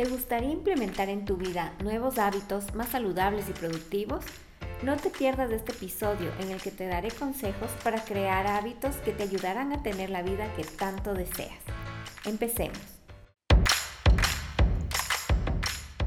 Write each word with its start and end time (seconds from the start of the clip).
¿Te 0.00 0.08
gustaría 0.08 0.50
implementar 0.50 1.10
en 1.10 1.26
tu 1.26 1.36
vida 1.36 1.74
nuevos 1.84 2.16
hábitos 2.18 2.74
más 2.74 2.88
saludables 2.88 3.50
y 3.50 3.52
productivos? 3.52 4.24
No 4.82 4.96
te 4.96 5.10
pierdas 5.10 5.50
de 5.50 5.56
este 5.56 5.72
episodio 5.72 6.32
en 6.40 6.50
el 6.50 6.62
que 6.62 6.70
te 6.70 6.86
daré 6.86 7.10
consejos 7.10 7.68
para 7.84 8.02
crear 8.02 8.46
hábitos 8.46 8.96
que 9.04 9.12
te 9.12 9.24
ayudarán 9.24 9.74
a 9.74 9.82
tener 9.82 10.08
la 10.08 10.22
vida 10.22 10.50
que 10.56 10.64
tanto 10.64 11.12
deseas. 11.12 11.58
Empecemos. 12.24 12.78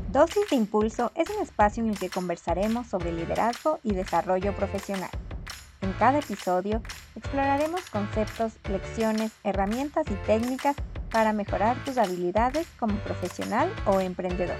Dosis 0.07 0.49
de 0.49 0.55
Impulso 0.55 1.11
es 1.13 1.29
un 1.29 1.43
espacio 1.43 1.83
en 1.83 1.91
el 1.91 1.99
que 1.99 2.09
conversaremos 2.09 2.87
sobre 2.87 3.13
liderazgo 3.13 3.79
y 3.83 3.93
desarrollo 3.93 4.55
profesional. 4.55 5.11
En 5.81 5.93
cada 5.99 6.17
episodio 6.17 6.81
exploraremos 7.15 7.87
conceptos, 7.91 8.53
lecciones, 8.67 9.33
herramientas 9.43 10.07
y 10.09 10.15
técnicas 10.25 10.77
para 11.13 11.31
mejorar 11.31 11.77
tus 11.85 11.97
habilidades 11.99 12.67
como 12.79 12.95
profesional 12.95 13.71
o 13.85 14.01
emprendedor. 14.01 14.57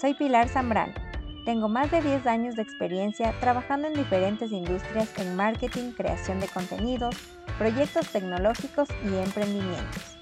Soy 0.00 0.14
Pilar 0.14 0.48
Zambrano. 0.48 0.94
Tengo 1.44 1.68
más 1.68 1.90
de 1.90 2.00
10 2.00 2.26
años 2.26 2.56
de 2.56 2.62
experiencia 2.62 3.38
trabajando 3.38 3.86
en 3.86 3.94
diferentes 3.94 4.50
industrias 4.50 5.10
en 5.18 5.36
marketing, 5.36 5.92
creación 5.92 6.40
de 6.40 6.48
contenidos, 6.48 7.14
proyectos 7.58 8.08
tecnológicos 8.08 8.88
y 9.04 9.14
emprendimientos. 9.14 10.16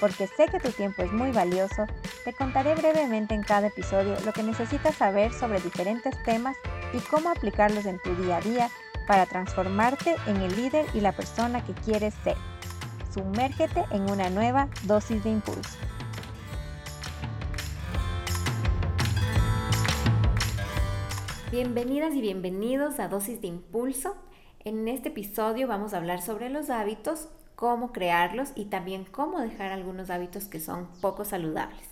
Porque 0.00 0.26
sé 0.26 0.46
que 0.46 0.58
tu 0.58 0.70
tiempo 0.70 1.02
es 1.02 1.12
muy 1.12 1.30
valioso, 1.30 1.86
te 2.24 2.32
contaré 2.32 2.74
brevemente 2.74 3.34
en 3.34 3.42
cada 3.42 3.66
episodio 3.66 4.16
lo 4.24 4.32
que 4.32 4.42
necesitas 4.42 4.96
saber 4.96 5.30
sobre 5.34 5.60
diferentes 5.60 6.14
temas 6.24 6.56
y 6.94 6.98
cómo 7.10 7.28
aplicarlos 7.28 7.84
en 7.84 8.00
tu 8.00 8.16
día 8.16 8.38
a 8.38 8.40
día 8.40 8.70
para 9.06 9.26
transformarte 9.26 10.16
en 10.26 10.38
el 10.38 10.56
líder 10.56 10.86
y 10.94 11.00
la 11.00 11.12
persona 11.12 11.62
que 11.62 11.74
quieres 11.74 12.14
ser. 12.24 12.36
Sumérgete 13.12 13.84
en 13.90 14.10
una 14.10 14.30
nueva 14.30 14.70
dosis 14.84 15.22
de 15.22 15.30
impulso. 15.30 15.76
Bienvenidas 21.50 22.14
y 22.14 22.22
bienvenidos 22.22 22.98
a 23.00 23.08
Dosis 23.08 23.42
de 23.42 23.48
Impulso. 23.48 24.16
En 24.60 24.88
este 24.88 25.10
episodio 25.10 25.68
vamos 25.68 25.92
a 25.92 25.98
hablar 25.98 26.22
sobre 26.22 26.48
los 26.48 26.70
hábitos, 26.70 27.28
cómo 27.54 27.92
crearlos 27.92 28.52
y 28.54 28.66
también 28.66 29.04
cómo 29.04 29.40
dejar 29.40 29.72
algunos 29.72 30.08
hábitos 30.08 30.46
que 30.46 30.58
son 30.58 30.88
poco 31.02 31.26
saludables. 31.26 31.84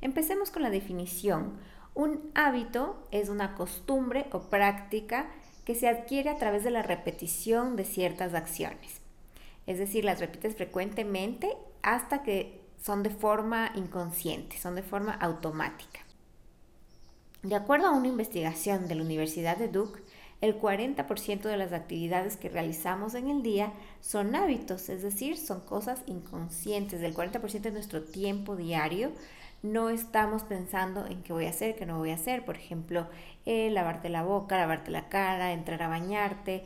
Empecemos 0.00 0.50
con 0.50 0.62
la 0.62 0.70
definición. 0.70 1.58
Un 1.92 2.30
hábito 2.34 3.06
es 3.10 3.28
una 3.28 3.54
costumbre 3.54 4.28
o 4.32 4.48
práctica 4.48 5.26
que 5.66 5.74
se 5.74 5.88
adquiere 5.88 6.30
a 6.30 6.38
través 6.38 6.64
de 6.64 6.70
la 6.70 6.82
repetición 6.82 7.76
de 7.76 7.84
ciertas 7.84 8.32
acciones. 8.32 9.03
Es 9.66 9.78
decir, 9.78 10.04
las 10.04 10.20
repites 10.20 10.56
frecuentemente 10.56 11.56
hasta 11.82 12.22
que 12.22 12.60
son 12.82 13.02
de 13.02 13.10
forma 13.10 13.72
inconsciente, 13.74 14.58
son 14.58 14.74
de 14.74 14.82
forma 14.82 15.12
automática. 15.12 16.00
De 17.42 17.54
acuerdo 17.54 17.86
a 17.86 17.92
una 17.92 18.08
investigación 18.08 18.88
de 18.88 18.94
la 18.94 19.02
Universidad 19.02 19.56
de 19.56 19.68
Duke, 19.68 20.00
el 20.40 20.60
40% 20.60 21.42
de 21.42 21.56
las 21.56 21.72
actividades 21.72 22.36
que 22.36 22.50
realizamos 22.50 23.14
en 23.14 23.28
el 23.28 23.42
día 23.42 23.72
son 24.00 24.34
hábitos, 24.34 24.88
es 24.88 25.02
decir, 25.02 25.38
son 25.38 25.60
cosas 25.60 26.02
inconscientes. 26.06 27.00
Del 27.00 27.14
40% 27.14 27.60
de 27.60 27.70
nuestro 27.70 28.02
tiempo 28.02 28.56
diario 28.56 29.12
no 29.62 29.88
estamos 29.88 30.42
pensando 30.42 31.06
en 31.06 31.22
qué 31.22 31.32
voy 31.32 31.46
a 31.46 31.50
hacer, 31.50 31.76
qué 31.76 31.86
no 31.86 31.98
voy 31.98 32.10
a 32.10 32.16
hacer. 32.16 32.44
Por 32.44 32.56
ejemplo, 32.56 33.06
eh, 33.46 33.70
lavarte 33.70 34.10
la 34.10 34.22
boca, 34.22 34.58
lavarte 34.58 34.90
la 34.90 35.08
cara, 35.08 35.52
entrar 35.52 35.82
a 35.82 35.88
bañarte, 35.88 36.64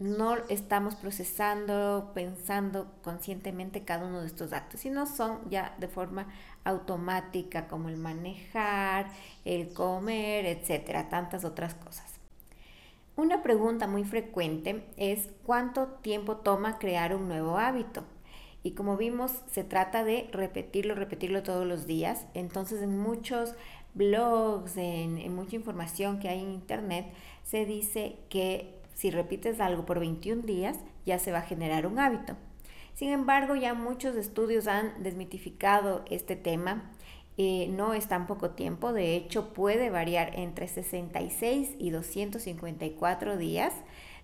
no 0.00 0.36
estamos 0.48 0.94
procesando, 0.96 2.10
pensando 2.14 2.90
conscientemente 3.02 3.84
cada 3.84 4.06
uno 4.06 4.22
de 4.22 4.26
estos 4.26 4.54
actos, 4.54 4.80
sino 4.80 5.04
son 5.04 5.38
ya 5.50 5.76
de 5.78 5.88
forma 5.88 6.26
automática 6.64 7.68
como 7.68 7.90
el 7.90 7.98
manejar, 7.98 9.12
el 9.44 9.72
comer, 9.74 10.46
etcétera, 10.46 11.10
tantas 11.10 11.44
otras 11.44 11.74
cosas. 11.74 12.14
Una 13.14 13.42
pregunta 13.42 13.86
muy 13.86 14.04
frecuente 14.04 14.86
es 14.96 15.28
cuánto 15.44 15.86
tiempo 15.86 16.36
toma 16.36 16.78
crear 16.78 17.14
un 17.14 17.28
nuevo 17.28 17.58
hábito. 17.58 18.02
Y 18.62 18.70
como 18.72 18.96
vimos, 18.96 19.32
se 19.50 19.64
trata 19.64 20.04
de 20.04 20.30
repetirlo, 20.32 20.94
repetirlo 20.94 21.42
todos 21.42 21.66
los 21.66 21.86
días. 21.86 22.26
Entonces, 22.32 22.82
en 22.82 22.98
muchos 22.98 23.54
blogs, 23.92 24.78
en, 24.78 25.18
en 25.18 25.34
mucha 25.34 25.56
información 25.56 26.18
que 26.20 26.30
hay 26.30 26.42
en 26.42 26.52
internet, 26.52 27.12
se 27.42 27.66
dice 27.66 28.16
que 28.30 28.79
si 29.00 29.10
repites 29.10 29.60
algo 29.60 29.86
por 29.86 29.98
21 29.98 30.42
días, 30.42 30.76
ya 31.06 31.18
se 31.18 31.32
va 31.32 31.38
a 31.38 31.42
generar 31.42 31.86
un 31.86 31.98
hábito. 31.98 32.36
Sin 32.92 33.08
embargo, 33.08 33.56
ya 33.56 33.72
muchos 33.72 34.14
estudios 34.14 34.66
han 34.66 35.02
desmitificado 35.02 36.04
este 36.10 36.36
tema. 36.36 36.92
Eh, 37.38 37.68
no 37.70 37.94
es 37.94 38.08
tan 38.08 38.26
poco 38.26 38.50
tiempo, 38.50 38.92
de 38.92 39.16
hecho 39.16 39.54
puede 39.54 39.88
variar 39.88 40.38
entre 40.38 40.68
66 40.68 41.76
y 41.78 41.88
254 41.88 43.38
días. 43.38 43.72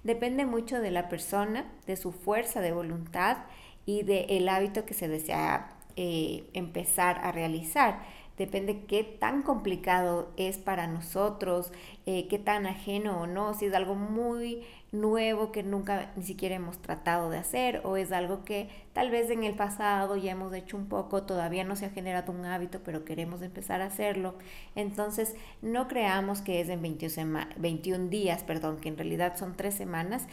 Depende 0.04 0.44
mucho 0.44 0.78
de 0.78 0.90
la 0.90 1.08
persona, 1.08 1.72
de 1.86 1.96
su 1.96 2.12
fuerza 2.12 2.60
de 2.60 2.72
voluntad 2.72 3.38
y 3.86 4.02
del 4.02 4.46
hábito 4.46 4.84
que 4.84 4.92
se 4.92 5.08
desea 5.08 5.70
eh, 5.96 6.50
empezar 6.52 7.20
a 7.22 7.32
realizar. 7.32 8.02
Depende 8.38 8.84
qué 8.86 9.02
tan 9.02 9.42
complicado 9.42 10.30
es 10.36 10.58
para 10.58 10.86
nosotros, 10.86 11.72
eh, 12.04 12.28
qué 12.28 12.38
tan 12.38 12.66
ajeno 12.66 13.22
o 13.22 13.26
no, 13.26 13.54
si 13.54 13.66
es 13.66 13.74
algo 13.74 13.94
muy 13.94 14.62
nuevo 14.92 15.52
que 15.52 15.62
nunca 15.62 16.12
ni 16.16 16.22
siquiera 16.22 16.54
hemos 16.54 16.78
tratado 16.78 17.30
de 17.30 17.38
hacer 17.38 17.80
o 17.84 17.96
es 17.96 18.12
algo 18.12 18.44
que 18.44 18.68
tal 18.92 19.10
vez 19.10 19.30
en 19.30 19.42
el 19.44 19.54
pasado 19.54 20.16
ya 20.16 20.32
hemos 20.32 20.54
hecho 20.54 20.76
un 20.76 20.86
poco, 20.88 21.22
todavía 21.24 21.64
no 21.64 21.76
se 21.76 21.86
ha 21.86 21.90
generado 21.90 22.32
un 22.32 22.44
hábito, 22.44 22.80
pero 22.84 23.04
queremos 23.04 23.42
empezar 23.42 23.80
a 23.80 23.86
hacerlo. 23.86 24.34
Entonces, 24.74 25.34
no 25.62 25.88
creamos 25.88 26.40
que 26.40 26.60
es 26.60 26.68
en 26.68 26.82
21, 26.82 27.40
21 27.56 28.08
días, 28.08 28.44
perdón, 28.44 28.78
que 28.78 28.88
en 28.88 28.96
realidad 28.96 29.36
son 29.36 29.56
tres 29.56 29.74
semanas 29.74 30.26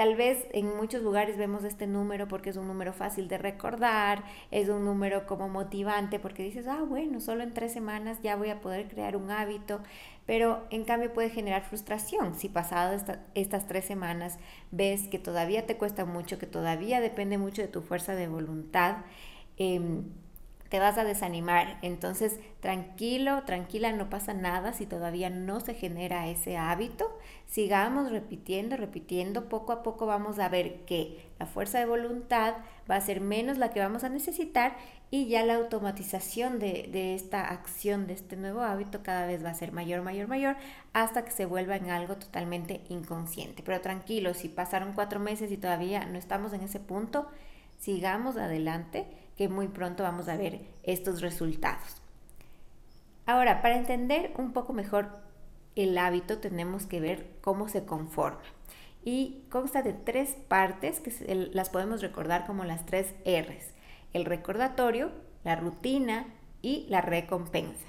Tal 0.00 0.16
vez 0.16 0.46
en 0.52 0.78
muchos 0.78 1.02
lugares 1.02 1.36
vemos 1.36 1.62
este 1.62 1.86
número 1.86 2.26
porque 2.26 2.48
es 2.48 2.56
un 2.56 2.66
número 2.66 2.94
fácil 2.94 3.28
de 3.28 3.36
recordar, 3.36 4.24
es 4.50 4.70
un 4.70 4.82
número 4.82 5.26
como 5.26 5.50
motivante 5.50 6.18
porque 6.18 6.42
dices, 6.42 6.66
ah, 6.68 6.82
bueno, 6.88 7.20
solo 7.20 7.42
en 7.42 7.52
tres 7.52 7.74
semanas 7.74 8.16
ya 8.22 8.34
voy 8.34 8.48
a 8.48 8.62
poder 8.62 8.88
crear 8.88 9.14
un 9.14 9.30
hábito, 9.30 9.82
pero 10.24 10.66
en 10.70 10.84
cambio 10.84 11.12
puede 11.12 11.28
generar 11.28 11.64
frustración 11.64 12.34
si 12.34 12.48
pasadas 12.48 13.04
estas 13.34 13.66
tres 13.66 13.84
semanas 13.84 14.38
ves 14.70 15.06
que 15.06 15.18
todavía 15.18 15.66
te 15.66 15.76
cuesta 15.76 16.06
mucho, 16.06 16.38
que 16.38 16.46
todavía 16.46 17.02
depende 17.02 17.36
mucho 17.36 17.60
de 17.60 17.68
tu 17.68 17.82
fuerza 17.82 18.14
de 18.14 18.26
voluntad. 18.26 19.04
Em, 19.58 20.04
te 20.70 20.78
vas 20.78 20.96
a 20.98 21.04
desanimar. 21.04 21.78
Entonces, 21.82 22.38
tranquilo, 22.60 23.42
tranquila, 23.42 23.92
no 23.92 24.08
pasa 24.08 24.34
nada 24.34 24.72
si 24.72 24.86
todavía 24.86 25.28
no 25.28 25.58
se 25.58 25.74
genera 25.74 26.28
ese 26.28 26.56
hábito. 26.56 27.18
Sigamos 27.46 28.10
repitiendo, 28.10 28.76
repitiendo. 28.76 29.48
Poco 29.48 29.72
a 29.72 29.82
poco 29.82 30.06
vamos 30.06 30.38
a 30.38 30.48
ver 30.48 30.84
que 30.86 31.28
la 31.40 31.46
fuerza 31.46 31.80
de 31.80 31.86
voluntad 31.86 32.54
va 32.88 32.94
a 32.94 33.00
ser 33.00 33.20
menos 33.20 33.58
la 33.58 33.70
que 33.70 33.80
vamos 33.80 34.04
a 34.04 34.08
necesitar 34.08 34.76
y 35.10 35.26
ya 35.26 35.44
la 35.44 35.56
automatización 35.56 36.60
de, 36.60 37.14
esta 37.16 37.48
acción, 37.48 38.06
de 38.06 38.12
este 38.12 38.36
nuevo 38.36 38.60
hábito, 38.60 39.02
cada 39.02 39.26
vez 39.26 39.44
va 39.44 39.50
a 39.50 39.54
ser 39.54 39.72
mayor, 39.72 40.02
mayor, 40.02 40.28
mayor, 40.28 40.54
hasta 40.92 41.24
que 41.24 41.32
se 41.32 41.46
vuelva 41.46 41.74
en 41.74 41.90
algo 41.90 42.14
totalmente 42.14 42.82
inconsciente. 42.88 43.64
Pero 43.64 43.80
tranquilo, 43.80 44.34
si 44.34 44.48
pasaron 44.48 44.92
cuatro 44.92 45.18
meses 45.18 45.50
y 45.50 45.56
todavía 45.56 46.04
no 46.04 46.16
estamos 46.16 46.52
en 46.52 46.60
ese 46.60 46.78
punto, 46.78 47.26
sigamos 47.80 48.36
adelante 48.36 49.06
que 49.40 49.48
muy 49.48 49.68
pronto 49.68 50.02
vamos 50.02 50.28
a 50.28 50.36
ver 50.36 50.60
estos 50.82 51.22
resultados. 51.22 52.02
Ahora, 53.24 53.62
para 53.62 53.78
entender 53.78 54.32
un 54.36 54.52
poco 54.52 54.74
mejor 54.74 55.08
el 55.76 55.96
hábito, 55.96 56.40
tenemos 56.40 56.84
que 56.84 57.00
ver 57.00 57.26
cómo 57.40 57.66
se 57.66 57.86
conforma. 57.86 58.42
Y 59.02 59.44
consta 59.48 59.80
de 59.80 59.94
tres 59.94 60.36
partes 60.46 61.00
que 61.00 61.10
las 61.54 61.70
podemos 61.70 62.02
recordar 62.02 62.46
como 62.46 62.64
las 62.64 62.84
tres 62.84 63.14
R's. 63.24 63.72
El 64.12 64.26
recordatorio, 64.26 65.10
la 65.42 65.56
rutina 65.56 66.26
y 66.60 66.84
la 66.90 67.00
recompensa. 67.00 67.86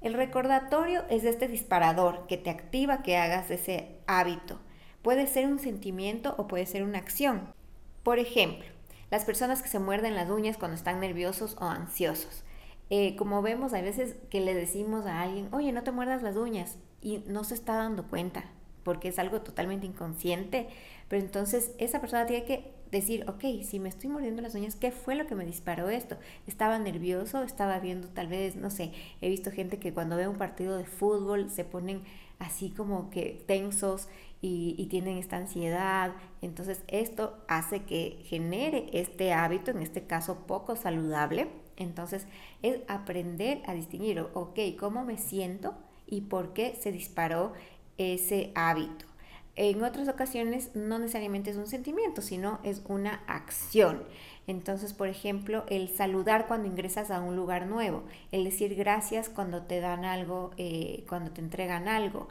El 0.00 0.14
recordatorio 0.14 1.04
es 1.08 1.22
este 1.22 1.46
disparador 1.46 2.26
que 2.26 2.36
te 2.36 2.50
activa 2.50 3.04
que 3.04 3.16
hagas 3.16 3.48
ese 3.52 3.94
hábito. 4.08 4.58
Puede 5.02 5.28
ser 5.28 5.46
un 5.46 5.60
sentimiento 5.60 6.34
o 6.36 6.48
puede 6.48 6.66
ser 6.66 6.82
una 6.82 6.98
acción. 6.98 7.54
Por 8.02 8.18
ejemplo, 8.18 8.66
las 9.10 9.24
personas 9.24 9.62
que 9.62 9.68
se 9.68 9.78
muerden 9.78 10.14
las 10.14 10.30
uñas 10.30 10.56
cuando 10.56 10.76
están 10.76 11.00
nerviosos 11.00 11.56
o 11.60 11.64
ansiosos. 11.64 12.44
Eh, 12.90 13.16
como 13.16 13.42
vemos, 13.42 13.72
hay 13.72 13.82
veces 13.82 14.16
que 14.30 14.40
le 14.40 14.54
decimos 14.54 15.06
a 15.06 15.22
alguien, 15.22 15.48
oye, 15.52 15.72
no 15.72 15.82
te 15.82 15.92
muerdas 15.92 16.22
las 16.22 16.36
uñas, 16.36 16.78
y 17.00 17.24
no 17.26 17.44
se 17.44 17.54
está 17.54 17.76
dando 17.76 18.08
cuenta, 18.08 18.44
porque 18.82 19.08
es 19.08 19.18
algo 19.18 19.40
totalmente 19.42 19.86
inconsciente. 19.86 20.68
Pero 21.08 21.22
entonces 21.22 21.72
esa 21.78 22.00
persona 22.00 22.26
tiene 22.26 22.44
que 22.44 22.72
decir, 22.90 23.28
ok, 23.28 23.62
si 23.62 23.78
me 23.78 23.88
estoy 23.88 24.10
mordiendo 24.10 24.42
las 24.42 24.54
uñas, 24.54 24.76
¿qué 24.76 24.90
fue 24.90 25.14
lo 25.14 25.26
que 25.26 25.34
me 25.34 25.44
disparó 25.44 25.88
esto? 25.88 26.16
¿Estaba 26.46 26.78
nervioso? 26.78 27.42
¿Estaba 27.42 27.78
viendo 27.80 28.08
tal 28.08 28.28
vez, 28.28 28.56
no 28.56 28.70
sé, 28.70 28.92
he 29.20 29.28
visto 29.28 29.50
gente 29.50 29.78
que 29.78 29.92
cuando 29.92 30.16
ve 30.16 30.28
un 30.28 30.38
partido 30.38 30.76
de 30.76 30.84
fútbol 30.84 31.50
se 31.50 31.64
ponen 31.64 32.02
así 32.38 32.70
como 32.70 33.10
que 33.10 33.44
tensos 33.46 34.08
y, 34.40 34.86
tienen 34.90 35.18
esta 35.18 35.36
ansiedad. 35.36 36.12
Entonces 36.42 36.82
esto 36.88 37.36
hace 37.48 37.82
que 37.84 38.22
genere 38.24 38.86
este 38.92 39.32
hábito, 39.32 39.70
en 39.70 39.82
este 39.82 40.04
caso 40.04 40.46
poco 40.46 40.76
saludable, 40.76 41.48
Entonces, 41.76 42.26
es 42.62 42.80
aprender 42.88 43.62
a 43.66 43.72
distinguir, 43.72 44.20
ok, 44.34 44.58
cómo 44.78 45.04
me 45.04 45.16
siento 45.16 45.76
y 46.08 46.22
por 46.22 46.52
qué 46.52 46.74
se 46.74 46.90
disparó 46.90 47.52
ese 47.98 48.50
hábito. 48.56 49.06
En 49.54 49.82
otras 49.82 50.08
ocasiones 50.08 50.70
no 50.74 50.98
necesariamente 50.98 51.50
es 51.50 51.56
un 51.56 51.66
sentimiento, 51.66 52.22
sino 52.22 52.60
es 52.62 52.82
una 52.88 53.22
acción. 53.26 54.04
Entonces, 54.46 54.94
por 54.94 55.08
ejemplo, 55.08 55.64
el 55.68 55.88
saludar 55.88 56.46
cuando 56.46 56.68
ingresas 56.68 57.10
a 57.10 57.20
un 57.20 57.36
lugar 57.36 57.66
nuevo, 57.66 58.04
el 58.32 58.44
decir 58.44 58.74
gracias 58.76 59.28
cuando 59.28 59.62
te 59.62 59.80
dan 59.80 60.04
algo, 60.04 60.52
eh, 60.56 61.04
cuando 61.08 61.32
te 61.32 61.40
entregan 61.40 61.88
algo, 61.88 62.28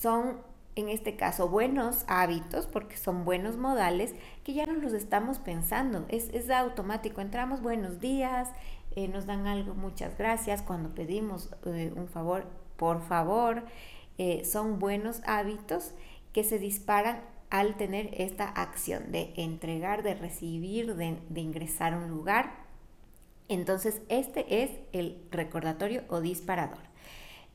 son 0.00 0.40
en 0.76 0.88
este 0.88 1.16
caso 1.16 1.48
buenos 1.48 2.04
hábitos, 2.06 2.66
porque 2.66 2.96
son 2.96 3.24
buenos 3.24 3.56
modales, 3.56 4.14
que 4.44 4.54
ya 4.54 4.66
no 4.66 4.74
los 4.74 4.92
estamos 4.92 5.38
pensando, 5.38 6.06
es, 6.08 6.28
es 6.30 6.50
automático, 6.50 7.20
entramos 7.20 7.60
buenos 7.60 8.00
días, 8.00 8.48
eh, 8.96 9.08
nos 9.08 9.26
dan 9.26 9.46
algo, 9.46 9.74
muchas 9.74 10.16
gracias, 10.16 10.62
cuando 10.62 10.94
pedimos 10.94 11.50
eh, 11.66 11.92
un 11.94 12.08
favor, 12.08 12.46
por 12.76 13.02
favor, 13.02 13.64
son 14.44 14.78
buenos 14.78 15.22
hábitos 15.24 15.94
que 16.34 16.44
se 16.44 16.58
disparan 16.58 17.22
al 17.50 17.76
tener 17.76 18.10
esta 18.16 18.48
acción 18.48 19.10
de 19.10 19.32
entregar, 19.36 20.02
de 20.02 20.14
recibir, 20.14 20.94
de, 20.94 21.40
ingresar 21.40 21.92
a 21.92 21.98
un 21.98 22.08
lugar. 22.08 22.52
Entonces, 23.48 24.00
este 24.08 24.62
es 24.62 24.70
el 24.92 25.20
recordatorio 25.32 26.04
o 26.08 26.20
disparador. 26.20 26.89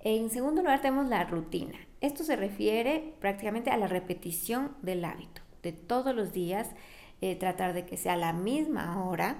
En 0.06 0.30
segundo 0.30 0.62
lugar, 0.62 0.82
tenemos 0.82 1.10
la 1.10 1.24
rutina. 1.24 1.80
Esto 2.00 2.24
se 2.24 2.36
refiere 2.36 3.16
prácticamente 3.20 3.72
a 3.72 3.78
la 3.78 3.88
repetición 3.88 4.78
del 4.84 5.04
hábito, 5.04 5.42
de 5.64 5.72
todos 5.72 6.14
los 6.14 6.32
días, 6.32 6.70
eh, 7.22 7.36
tratar 7.36 7.74
de 7.74 7.88
que 7.88 7.98
sea 7.98 8.16
la 8.16 8.32
misma 8.32 9.04
hora, 9.04 9.38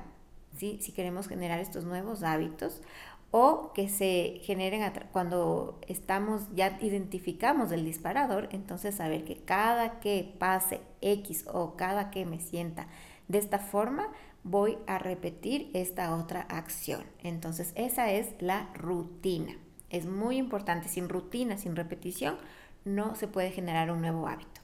si 0.58 0.92
queremos 0.92 1.28
generar 1.28 1.60
estos 1.60 1.84
nuevos 1.84 2.24
hábitos, 2.24 2.82
o 3.30 3.74
que 3.74 3.90
se 3.90 4.40
generen 4.42 4.92
cuando 5.12 5.80
estamos, 5.88 6.48
ya 6.56 6.80
identificamos 6.82 7.72
el 7.72 7.86
disparador, 7.86 8.50
entonces 8.52 8.96
saber 8.96 9.24
que 9.24 9.38
cada 9.38 10.00
que 10.00 10.34
pase 10.40 10.82
X 11.02 11.46
o 11.48 11.76
cada 11.76 12.10
que 12.10 12.26
me 12.26 12.40
sienta 12.40 12.88
de 13.28 13.38
esta 13.38 13.60
forma, 13.60 14.08
voy 14.44 14.80
a 14.88 14.98
repetir 14.98 15.70
esta 15.76 16.16
otra 16.16 16.42
acción. 16.42 17.04
Entonces 17.22 17.72
esa 17.76 18.12
es 18.12 18.34
la 18.40 18.72
rutina. 18.74 19.60
Es 19.90 20.06
muy 20.06 20.38
importante, 20.38 20.90
sin 20.90 21.10
rutina, 21.10 21.58
sin 21.58 21.76
repetición, 21.76 22.38
no 22.86 23.16
se 23.16 23.28
puede 23.28 23.52
generar 23.52 23.92
un 23.92 24.02
nuevo 24.02 24.28
hábito. 24.28 24.62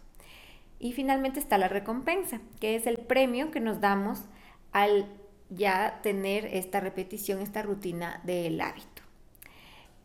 Y 0.80 0.94
finalmente 0.94 1.40
está 1.40 1.58
la 1.58 1.68
recompensa, 1.68 2.42
que 2.60 2.76
es 2.76 2.88
el 2.88 2.98
premio 2.98 3.52
que 3.52 3.60
nos 3.60 3.82
damos 3.82 4.24
al 4.72 5.06
ya 5.50 6.00
tener 6.02 6.46
esta 6.46 6.80
repetición, 6.80 7.42
esta 7.42 7.62
rutina 7.62 8.22
del 8.24 8.60
hábito. 8.62 9.04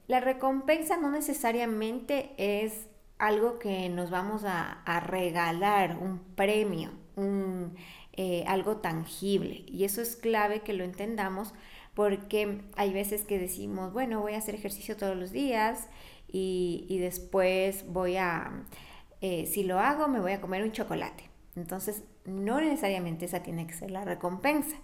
La 0.06 0.20
recompensa 0.20 0.96
no 0.96 1.10
necesariamente 1.10 2.32
es 2.36 2.88
algo 3.18 3.58
que 3.58 3.88
nos 3.88 4.10
vamos 4.10 4.42
a, 4.44 4.82
regalar, 5.00 5.98
un 5.98 6.18
premio, 6.34 6.90
un, 7.16 7.74
eh, 8.12 8.44
algo 8.46 8.76
tangible. 8.76 9.64
Y 9.66 9.84
eso 9.84 10.02
es 10.02 10.16
clave 10.16 10.60
que 10.60 10.74
lo 10.74 10.84
entendamos 10.84 11.54
porque 11.96 12.60
hay 12.76 12.92
veces 12.92 13.24
que 13.24 13.40
decimos, 13.40 13.92
bueno, 13.92 14.20
voy 14.20 14.34
a 14.34 14.38
hacer 14.38 14.54
ejercicio 14.54 14.96
todos 14.96 15.16
los 15.16 15.32
días 15.32 15.88
y, 16.28 16.98
después 17.00 17.84
voy 17.88 18.18
a, 18.18 18.64
eh, 19.20 19.46
si 19.46 19.64
lo 19.64 19.80
hago, 19.80 20.06
me 20.06 20.20
voy 20.20 20.30
a 20.32 20.40
comer 20.40 20.62
un 20.62 20.70
chocolate. 20.70 21.28
Entonces, 21.56 22.04
no 22.24 22.60
necesariamente 22.60 23.24
esa 23.24 23.42
tiene 23.42 23.66
que 23.66 23.74
ser 23.74 23.90
la 23.90 24.04
recompensa 24.04 24.76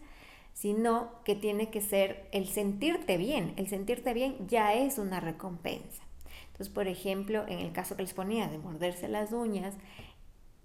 sino 0.54 1.10
que 1.24 1.34
tiene 1.34 1.70
que 1.70 1.80
ser 1.80 2.28
el 2.32 2.46
sentirte 2.46 3.16
bien. 3.16 3.54
El 3.56 3.68
sentirte 3.68 4.12
bien 4.12 4.36
ya 4.48 4.74
es 4.74 4.98
una 4.98 5.20
recompensa. 5.20 6.02
Entonces, 6.46 6.68
por 6.68 6.88
ejemplo, 6.88 7.44
en 7.48 7.58
el 7.58 7.72
caso 7.72 7.96
que 7.96 8.02
les 8.02 8.14
ponía 8.14 8.48
de 8.48 8.58
morderse 8.58 9.08
las 9.08 9.32
uñas, 9.32 9.74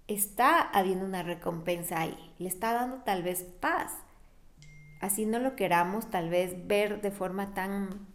está 0.08 0.62
habiendo 0.62 1.06
una 1.06 1.24
recompensa 1.24 2.02
ahí, 2.02 2.34
le 2.40 2.48
está 2.48 2.74
dando 2.74 2.98
tal 3.04 3.24
vez 3.24 3.44
paz. 3.44 3.94
Así 5.00 5.26
no 5.26 5.40
lo 5.40 5.56
queramos 5.56 6.10
tal 6.10 6.30
vez 6.30 6.68
ver 6.68 7.02
de 7.02 7.12
forma 7.12 7.54
tan 7.54 8.08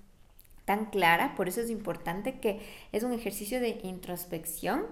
tan 0.64 0.86
clara, 0.86 1.34
por 1.34 1.48
eso 1.48 1.60
es 1.60 1.70
importante 1.70 2.38
que 2.38 2.60
es 2.92 3.02
un 3.02 3.12
ejercicio 3.12 3.60
de 3.60 3.80
introspección 3.82 4.86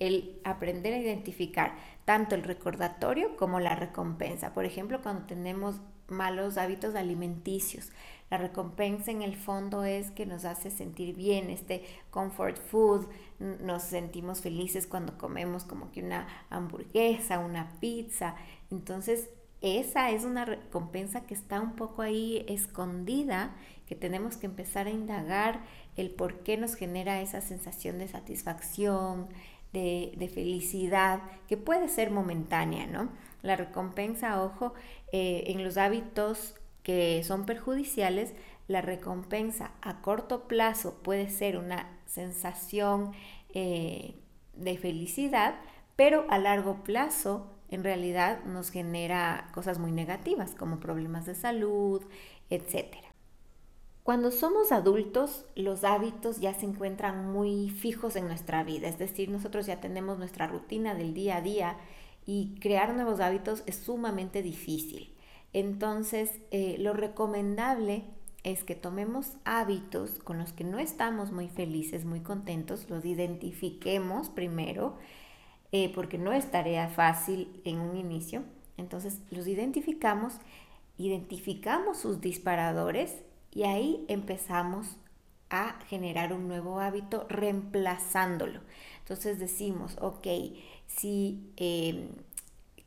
el 0.00 0.40
aprender 0.42 0.92
a 0.92 0.98
identificar 0.98 1.76
tanto 2.04 2.34
el 2.34 2.42
recordatorio 2.42 3.36
como 3.36 3.60
la 3.60 3.76
recompensa. 3.76 4.52
Por 4.52 4.64
ejemplo, 4.64 5.00
cuando 5.02 5.24
tenemos 5.26 5.76
malos 6.08 6.58
hábitos 6.58 6.94
alimenticios. 6.94 7.90
La 8.30 8.38
recompensa 8.38 9.10
en 9.10 9.22
el 9.22 9.36
fondo 9.36 9.84
es 9.84 10.10
que 10.10 10.26
nos 10.26 10.44
hace 10.44 10.70
sentir 10.70 11.14
bien, 11.14 11.50
este 11.50 11.84
comfort 12.10 12.58
food, 12.58 13.06
nos 13.38 13.82
sentimos 13.84 14.40
felices 14.40 14.86
cuando 14.86 15.16
comemos 15.18 15.64
como 15.64 15.92
que 15.92 16.02
una 16.02 16.26
hamburguesa, 16.50 17.38
una 17.38 17.78
pizza. 17.80 18.34
Entonces, 18.70 19.28
esa 19.64 20.10
es 20.10 20.24
una 20.24 20.44
recompensa 20.44 21.22
que 21.22 21.32
está 21.32 21.58
un 21.58 21.74
poco 21.74 22.02
ahí 22.02 22.44
escondida, 22.48 23.56
que 23.86 23.94
tenemos 23.94 24.36
que 24.36 24.44
empezar 24.44 24.86
a 24.86 24.90
indagar 24.90 25.64
el 25.96 26.10
por 26.10 26.40
qué 26.40 26.58
nos 26.58 26.74
genera 26.74 27.22
esa 27.22 27.40
sensación 27.40 27.98
de 27.98 28.06
satisfacción, 28.06 29.28
de, 29.72 30.30
felicidad, 30.32 31.22
que 31.48 31.56
puede 31.56 31.88
ser 31.88 32.10
momentánea, 32.10 32.86
¿no? 32.86 33.08
La 33.42 33.56
recompensa, 33.56 34.42
ojo, 34.42 34.74
eh, 35.12 35.44
en 35.46 35.64
los 35.64 35.78
hábitos 35.78 36.54
que 36.82 37.24
son 37.24 37.46
perjudiciales, 37.46 38.34
la 38.68 38.82
recompensa 38.82 39.72
a 39.80 40.02
corto 40.02 40.46
plazo 40.46 41.00
puede 41.02 41.30
ser 41.30 41.56
una 41.56 41.88
sensación 42.04 43.12
eh, 43.54 44.14
de 44.54 44.76
felicidad, 44.76 45.56
pero 45.96 46.26
a 46.28 46.38
largo 46.38 46.84
plazo 46.84 47.53
en 47.74 47.84
realidad 47.84 48.44
nos 48.44 48.70
genera 48.70 49.50
cosas 49.52 49.78
muy 49.78 49.92
negativas 49.92 50.54
como 50.54 50.80
problemas 50.80 51.26
de 51.26 51.34
salud, 51.34 52.02
etc. 52.50 52.96
Cuando 54.02 54.30
somos 54.30 54.70
adultos, 54.70 55.46
los 55.54 55.82
hábitos 55.82 56.40
ya 56.40 56.54
se 56.54 56.66
encuentran 56.66 57.32
muy 57.32 57.70
fijos 57.70 58.16
en 58.16 58.26
nuestra 58.26 58.62
vida, 58.62 58.88
es 58.88 58.98
decir, 58.98 59.30
nosotros 59.30 59.66
ya 59.66 59.80
tenemos 59.80 60.18
nuestra 60.18 60.46
rutina 60.46 60.94
del 60.94 61.14
día 61.14 61.36
a 61.36 61.40
día 61.40 61.76
y 62.26 62.54
crear 62.60 62.94
nuevos 62.94 63.20
hábitos 63.20 63.62
es 63.66 63.76
sumamente 63.76 64.42
difícil. 64.42 65.14
Entonces, 65.52 66.40
eh, 66.50 66.76
lo 66.78 66.92
recomendable 66.92 68.04
es 68.42 68.62
que 68.62 68.74
tomemos 68.74 69.32
hábitos 69.44 70.18
con 70.22 70.38
los 70.38 70.52
que 70.52 70.64
no 70.64 70.78
estamos 70.78 71.32
muy 71.32 71.48
felices, 71.48 72.04
muy 72.04 72.20
contentos, 72.20 72.90
los 72.90 73.04
identifiquemos 73.04 74.28
primero, 74.28 74.96
eh, 75.76 75.90
porque 75.92 76.18
no 76.18 76.32
es 76.32 76.52
tarea 76.52 76.86
fácil 76.86 77.60
en 77.64 77.80
un 77.80 77.96
inicio. 77.96 78.44
Entonces, 78.76 79.18
los 79.32 79.48
identificamos, 79.48 80.34
identificamos 80.98 81.98
sus 81.98 82.20
disparadores 82.20 83.24
y 83.50 83.64
ahí 83.64 84.04
empezamos 84.06 84.96
a 85.50 85.80
generar 85.88 86.32
un 86.32 86.46
nuevo 86.46 86.78
hábito 86.78 87.26
reemplazándolo. 87.28 88.60
Entonces 89.00 89.40
decimos, 89.40 89.96
ok, 90.00 90.28
si 90.86 91.50
em, 91.56 92.06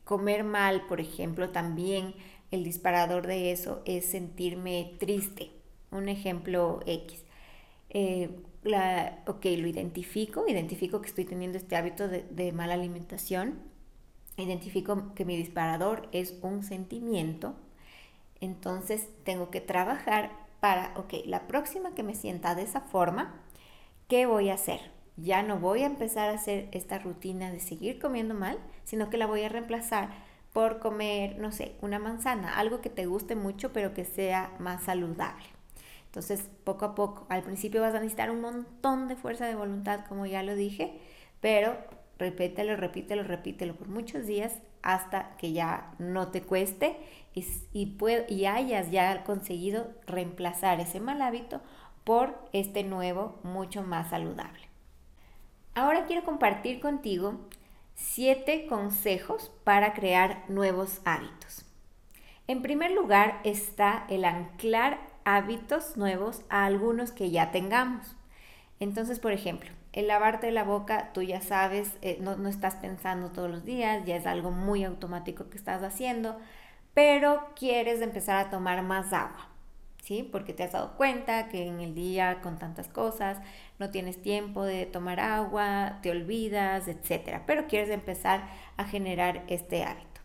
comer 0.04 0.42
mal, 0.42 0.86
por 0.86 1.02
ejemplo, 1.02 1.50
también 1.50 2.14
el 2.50 2.64
disparador 2.64 3.26
de 3.26 3.52
eso 3.52 3.82
es 3.84 4.06
sentirme 4.06 4.94
triste. 4.98 5.50
Un 5.90 6.08
ejemplo 6.08 6.80
X. 6.86 7.22
Eh, 7.90 8.30
ok, 9.26 9.44
lo 9.58 9.66
identifico, 9.66 10.46
identifico 10.46 11.00
que 11.00 11.08
estoy 11.08 11.24
teniendo 11.24 11.58
este 11.58 11.76
hábito 11.76 12.08
de, 12.08 12.22
de 12.30 12.52
mala 12.52 12.74
alimentación, 12.74 13.58
identifico 14.36 15.14
que 15.14 15.24
mi 15.24 15.36
disparador 15.36 16.08
es 16.12 16.38
un 16.42 16.62
sentimiento, 16.62 17.54
entonces 18.40 19.08
tengo 19.24 19.50
que 19.50 19.60
trabajar 19.60 20.30
para, 20.60 20.92
ok, 20.96 21.14
la 21.26 21.46
próxima 21.46 21.94
que 21.94 22.02
me 22.02 22.14
sienta 22.14 22.54
de 22.54 22.62
esa 22.62 22.80
forma, 22.80 23.34
¿qué 24.08 24.26
voy 24.26 24.50
a 24.50 24.54
hacer? 24.54 24.80
Ya 25.16 25.42
no 25.42 25.58
voy 25.58 25.82
a 25.82 25.86
empezar 25.86 26.28
a 26.28 26.34
hacer 26.34 26.68
esta 26.72 26.98
rutina 26.98 27.50
de 27.50 27.60
seguir 27.60 27.98
comiendo 27.98 28.34
mal, 28.34 28.58
sino 28.84 29.10
que 29.10 29.18
la 29.18 29.26
voy 29.26 29.42
a 29.42 29.48
reemplazar 29.48 30.10
por 30.52 30.78
comer, 30.78 31.38
no 31.38 31.52
sé, 31.52 31.76
una 31.82 31.98
manzana, 31.98 32.58
algo 32.58 32.80
que 32.80 32.90
te 32.90 33.06
guste 33.06 33.36
mucho 33.36 33.72
pero 33.72 33.94
que 33.94 34.04
sea 34.04 34.52
más 34.58 34.84
saludable. 34.84 35.57
Entonces, 36.08 36.48
poco 36.64 36.86
a 36.86 36.94
poco, 36.94 37.26
al 37.28 37.42
principio 37.42 37.82
vas 37.82 37.94
a 37.94 38.00
necesitar 38.00 38.30
un 38.30 38.40
montón 38.40 39.08
de 39.08 39.16
fuerza 39.16 39.46
de 39.46 39.54
voluntad, 39.54 40.06
como 40.08 40.24
ya 40.24 40.42
lo 40.42 40.54
dije, 40.54 40.98
pero 41.40 41.76
repítelo, 42.18 42.76
repítelo, 42.76 43.22
repítelo 43.22 43.76
por 43.76 43.88
muchos 43.88 44.26
días 44.26 44.54
hasta 44.82 45.36
que 45.36 45.52
ya 45.52 45.92
no 45.98 46.28
te 46.28 46.42
cueste 46.42 46.96
y, 47.34 47.44
y, 47.72 47.96
y 48.28 48.46
hayas 48.46 48.90
ya 48.90 49.22
conseguido 49.24 49.88
reemplazar 50.06 50.80
ese 50.80 50.98
mal 50.98 51.20
hábito 51.20 51.60
por 52.04 52.38
este 52.52 52.84
nuevo 52.84 53.38
mucho 53.42 53.82
más 53.82 54.10
saludable. 54.10 54.66
Ahora 55.74 56.06
quiero 56.06 56.24
compartir 56.24 56.80
contigo 56.80 57.38
siete 57.94 58.66
consejos 58.66 59.52
para 59.62 59.92
crear 59.92 60.44
nuevos 60.48 61.00
hábitos. 61.04 61.66
En 62.46 62.62
primer 62.62 62.92
lugar 62.92 63.40
está 63.44 64.06
el 64.08 64.24
anclar 64.24 65.07
hábitos 65.36 65.98
nuevos 65.98 66.42
a 66.48 66.64
algunos 66.64 67.12
que 67.12 67.30
ya 67.30 67.50
tengamos. 67.50 68.16
Entonces, 68.80 69.20
por 69.20 69.32
ejemplo, 69.32 69.68
el 69.92 70.06
lavarte 70.06 70.50
la 70.52 70.64
boca, 70.64 71.10
tú 71.12 71.22
ya 71.22 71.42
sabes, 71.42 71.98
eh, 72.00 72.16
no, 72.20 72.36
no 72.36 72.48
estás 72.48 72.76
pensando 72.76 73.30
todos 73.30 73.50
los 73.50 73.64
días, 73.64 74.04
ya 74.06 74.16
es 74.16 74.26
algo 74.26 74.50
muy 74.50 74.84
automático 74.84 75.50
que 75.50 75.58
estás 75.58 75.82
haciendo, 75.82 76.38
pero 76.94 77.48
quieres 77.54 78.00
empezar 78.00 78.36
a 78.46 78.50
tomar 78.50 78.82
más 78.82 79.12
agua. 79.12 79.48
¿Sí? 80.02 80.22
Porque 80.22 80.54
te 80.54 80.62
has 80.62 80.72
dado 80.72 80.96
cuenta 80.96 81.48
que 81.48 81.66
en 81.66 81.80
el 81.80 81.94
día 81.94 82.40
con 82.40 82.58
tantas 82.58 82.88
cosas 82.88 83.36
no 83.78 83.90
tienes 83.90 84.22
tiempo 84.22 84.64
de 84.64 84.86
tomar 84.86 85.20
agua, 85.20 85.98
te 86.00 86.10
olvidas, 86.10 86.88
etc. 86.88 87.42
Pero 87.46 87.66
quieres 87.66 87.90
empezar 87.90 88.48
a 88.78 88.84
generar 88.84 89.44
este 89.48 89.84
hábito. 89.84 90.17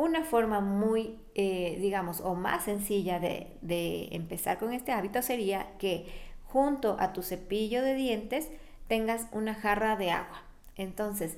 Una 0.00 0.24
forma 0.24 0.60
muy, 0.60 1.18
eh, 1.34 1.76
digamos, 1.78 2.22
o 2.22 2.34
más 2.34 2.64
sencilla 2.64 3.20
de, 3.20 3.48
de 3.60 4.08
empezar 4.12 4.56
con 4.56 4.72
este 4.72 4.92
hábito 4.92 5.20
sería 5.20 5.76
que 5.76 6.06
junto 6.46 6.96
a 6.98 7.12
tu 7.12 7.22
cepillo 7.22 7.82
de 7.82 7.92
dientes 7.92 8.48
tengas 8.88 9.26
una 9.30 9.54
jarra 9.54 9.96
de 9.96 10.10
agua. 10.10 10.42
Entonces, 10.74 11.36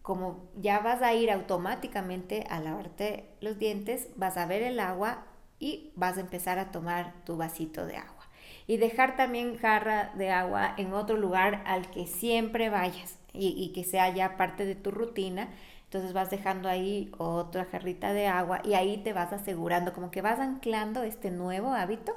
como 0.00 0.48
ya 0.56 0.78
vas 0.78 1.02
a 1.02 1.12
ir 1.12 1.30
automáticamente 1.30 2.46
a 2.48 2.60
lavarte 2.60 3.28
los 3.42 3.58
dientes, 3.58 4.08
vas 4.16 4.38
a 4.38 4.46
ver 4.46 4.62
el 4.62 4.80
agua 4.80 5.26
y 5.58 5.92
vas 5.94 6.16
a 6.16 6.22
empezar 6.22 6.58
a 6.58 6.72
tomar 6.72 7.12
tu 7.26 7.36
vasito 7.36 7.84
de 7.84 7.98
agua. 7.98 8.26
Y 8.66 8.78
dejar 8.78 9.16
también 9.16 9.58
jarra 9.58 10.14
de 10.14 10.30
agua 10.30 10.72
en 10.78 10.94
otro 10.94 11.18
lugar 11.18 11.62
al 11.66 11.90
que 11.90 12.06
siempre 12.06 12.70
vayas 12.70 13.18
y, 13.34 13.48
y 13.48 13.74
que 13.74 13.84
sea 13.84 14.08
ya 14.14 14.38
parte 14.38 14.64
de 14.64 14.76
tu 14.76 14.92
rutina 14.92 15.50
entonces 15.88 16.12
vas 16.12 16.28
dejando 16.28 16.68
ahí 16.68 17.10
otra 17.16 17.64
jarrita 17.64 18.12
de 18.12 18.26
agua 18.26 18.60
y 18.62 18.74
ahí 18.74 18.98
te 18.98 19.14
vas 19.14 19.32
asegurando, 19.32 19.94
como 19.94 20.10
que 20.10 20.20
vas 20.20 20.38
anclando 20.38 21.02
este 21.02 21.30
nuevo 21.30 21.72
hábito 21.72 22.12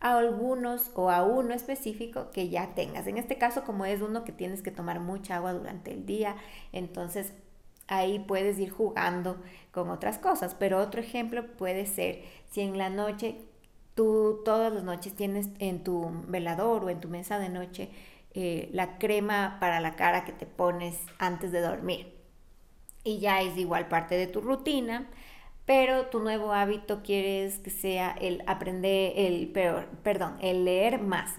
a 0.00 0.18
algunos 0.18 0.90
o 0.94 1.10
a 1.10 1.24
uno 1.24 1.54
específico 1.54 2.30
que 2.32 2.50
ya 2.50 2.74
tengas. 2.74 3.06
En 3.06 3.16
este 3.16 3.38
caso, 3.38 3.64
como 3.64 3.86
es 3.86 4.02
uno 4.02 4.24
que 4.24 4.32
tienes 4.32 4.60
que 4.60 4.70
tomar 4.70 5.00
mucha 5.00 5.36
agua 5.36 5.54
durante 5.54 5.92
el 5.92 6.04
día, 6.04 6.36
entonces 6.72 7.32
ahí 7.86 8.18
puedes 8.18 8.58
ir 8.58 8.68
jugando 8.68 9.38
con 9.72 9.88
otras 9.88 10.18
cosas. 10.18 10.54
Pero 10.54 10.78
otro 10.78 11.00
ejemplo 11.00 11.46
puede 11.56 11.86
ser 11.86 12.24
si 12.50 12.60
en 12.60 12.76
la 12.76 12.90
noche 12.90 13.36
tú 13.94 14.42
todas 14.44 14.70
las 14.70 14.84
noches 14.84 15.14
tienes 15.14 15.48
en 15.60 15.82
tu 15.82 16.10
velador 16.28 16.84
o 16.84 16.90
en 16.90 17.00
tu 17.00 17.08
mesa 17.08 17.38
de 17.38 17.48
noche 17.48 17.88
eh, 18.34 18.68
la 18.74 18.98
crema 18.98 19.56
para 19.60 19.80
la 19.80 19.96
cara 19.96 20.26
que 20.26 20.32
te 20.32 20.44
pones 20.44 20.98
antes 21.18 21.52
de 21.52 21.62
dormir 21.62 22.13
y 23.04 23.18
ya 23.18 23.42
es 23.42 23.56
igual 23.56 23.88
parte 23.88 24.16
de 24.16 24.26
tu 24.26 24.40
rutina, 24.40 25.06
pero 25.66 26.06
tu 26.06 26.20
nuevo 26.20 26.52
hábito 26.52 27.02
quieres 27.02 27.58
que 27.58 27.70
sea 27.70 28.16
el 28.20 28.42
aprender, 28.46 29.12
el, 29.16 29.48
perdón, 30.02 30.36
el 30.40 30.64
leer 30.64 31.00
más. 31.00 31.34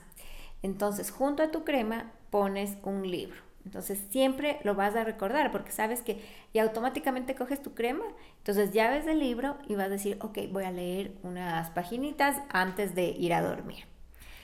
Entonces, 0.63 1.11
junto 1.11 1.43
a 1.43 1.51
tu 1.51 1.63
crema 1.63 2.11
pones 2.29 2.77
un 2.83 3.09
libro. 3.09 3.37
Entonces, 3.65 3.99
siempre 4.09 4.59
lo 4.63 4.75
vas 4.75 4.95
a 4.95 5.03
recordar 5.03 5.51
porque 5.51 5.71
sabes 5.71 6.01
que 6.01 6.21
y 6.53 6.59
automáticamente 6.59 7.35
coges 7.35 7.61
tu 7.61 7.73
crema, 7.73 8.05
entonces 8.37 8.71
ya 8.71 8.91
ves 8.91 9.07
el 9.07 9.19
libro 9.19 9.57
y 9.67 9.75
vas 9.75 9.87
a 9.87 9.89
decir, 9.89 10.17
ok, 10.21 10.37
voy 10.51 10.63
a 10.63 10.71
leer 10.71 11.13
unas 11.23 11.71
paginitas 11.71 12.37
antes 12.49 12.93
de 12.93 13.07
ir 13.09 13.33
a 13.33 13.41
dormir. 13.41 13.85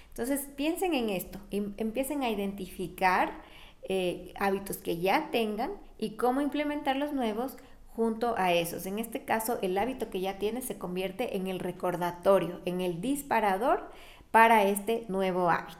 Entonces, 0.09 0.47
piensen 0.55 0.93
en 0.93 1.09
esto, 1.09 1.39
y 1.51 1.57
empiecen 1.77 2.23
a 2.23 2.29
identificar 2.29 3.31
eh, 3.83 4.33
hábitos 4.39 4.77
que 4.77 4.97
ya 4.97 5.29
tengan 5.31 5.71
y 6.01 6.17
cómo 6.17 6.41
implementar 6.41 6.97
los 6.97 7.13
nuevos 7.13 7.55
junto 7.95 8.35
a 8.37 8.51
esos. 8.51 8.85
En 8.85 8.99
este 8.99 9.23
caso, 9.23 9.57
el 9.61 9.77
hábito 9.77 10.09
que 10.09 10.19
ya 10.19 10.37
tienes 10.37 10.65
se 10.65 10.77
convierte 10.77 11.37
en 11.37 11.47
el 11.47 11.59
recordatorio, 11.59 12.59
en 12.65 12.81
el 12.81 12.99
disparador 12.99 13.89
para 14.31 14.65
este 14.65 15.05
nuevo 15.07 15.49
hábito. 15.49 15.77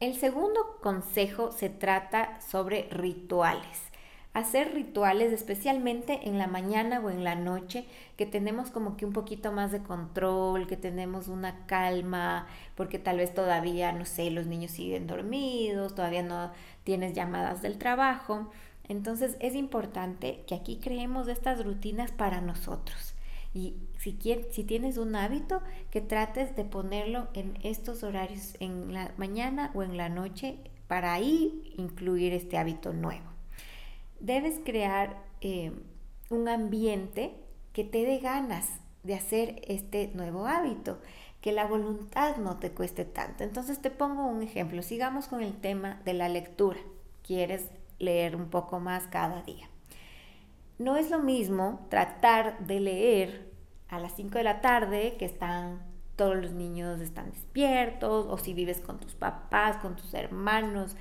El 0.00 0.14
segundo 0.14 0.78
consejo 0.80 1.52
se 1.52 1.68
trata 1.68 2.40
sobre 2.40 2.88
rituales 2.90 3.94
hacer 4.34 4.74
rituales, 4.74 5.32
especialmente 5.32 6.28
en 6.28 6.38
la 6.38 6.48
mañana 6.48 7.00
o 7.00 7.08
en 7.08 7.22
la 7.22 7.36
noche, 7.36 7.86
que 8.16 8.26
tenemos 8.26 8.70
como 8.70 8.96
que 8.96 9.06
un 9.06 9.12
poquito 9.12 9.52
más 9.52 9.70
de 9.70 9.80
control, 9.80 10.66
que 10.66 10.76
tenemos 10.76 11.28
una 11.28 11.66
calma, 11.66 12.48
porque 12.74 12.98
tal 12.98 13.18
vez 13.18 13.32
todavía, 13.32 13.92
no 13.92 14.04
sé, 14.04 14.30
los 14.32 14.46
niños 14.46 14.72
siguen 14.72 15.06
dormidos, 15.06 15.94
todavía 15.94 16.24
no 16.24 16.50
tienes 16.82 17.12
llamadas 17.14 17.62
del 17.62 17.78
trabajo. 17.78 18.50
Entonces 18.88 19.36
es 19.40 19.54
importante 19.54 20.44
que 20.46 20.54
aquí 20.54 20.78
creemos 20.78 21.28
estas 21.28 21.64
rutinas 21.64 22.12
para 22.12 22.40
nosotros. 22.40 23.14
Y 23.52 23.76
si, 23.98 24.18
si 24.50 24.64
tienes 24.64 24.98
un 24.98 25.14
hábito, 25.14 25.62
que 25.90 26.00
trates 26.00 26.56
de 26.56 26.64
ponerlo 26.64 27.28
en 27.34 27.58
estos 27.62 28.02
horarios, 28.02 28.56
en 28.60 28.92
la 28.92 29.12
mañana 29.16 29.70
o 29.74 29.82
en 29.82 29.96
la 29.96 30.08
noche, 30.08 30.58
para 30.88 31.14
ahí 31.14 31.74
incluir 31.78 32.32
este 32.32 32.58
hábito 32.58 32.92
nuevo 32.92 33.34
debes 34.24 34.58
crear 34.64 35.22
eh, 35.42 35.72
un 36.30 36.48
ambiente 36.48 37.34
que 37.74 37.84
te 37.84 38.04
dé 38.04 38.18
ganas 38.18 38.68
de 39.02 39.14
hacer 39.14 39.60
este 39.66 40.10
nuevo 40.14 40.46
hábito, 40.46 40.98
que 41.42 41.52
la 41.52 41.66
voluntad 41.66 42.36
no 42.38 42.56
te 42.58 42.70
cueste 42.70 43.04
tanto. 43.04 43.44
Entonces 43.44 43.80
te 43.82 43.90
pongo 43.90 44.26
un 44.26 44.42
ejemplo, 44.42 44.82
sigamos 44.82 45.28
con 45.28 45.42
el 45.42 45.60
tema 45.60 46.00
de 46.06 46.14
la 46.14 46.30
lectura. 46.30 46.80
Quieres 47.22 47.68
leer 48.04 48.36
un 48.36 48.48
poco 48.48 48.80
más 48.80 49.06
cada 49.08 49.42
día. 49.42 49.68
No 50.78 50.96
es 50.96 51.10
lo 51.10 51.20
mismo 51.20 51.86
tratar 51.88 52.66
de 52.66 52.80
leer 52.80 53.52
a 53.88 53.98
las 53.98 54.14
5 54.16 54.38
de 54.38 54.44
la 54.44 54.60
tarde, 54.60 55.16
que 55.18 55.24
están 55.24 55.82
todos 56.16 56.36
los 56.36 56.52
niños 56.52 57.00
están 57.00 57.32
despiertos, 57.32 58.26
o 58.28 58.38
si 58.38 58.54
vives 58.54 58.80
con 58.80 59.00
tus 59.00 59.14
papás, 59.14 59.78
con 59.78 59.96
tus 59.96 60.14
hermanos 60.14 60.96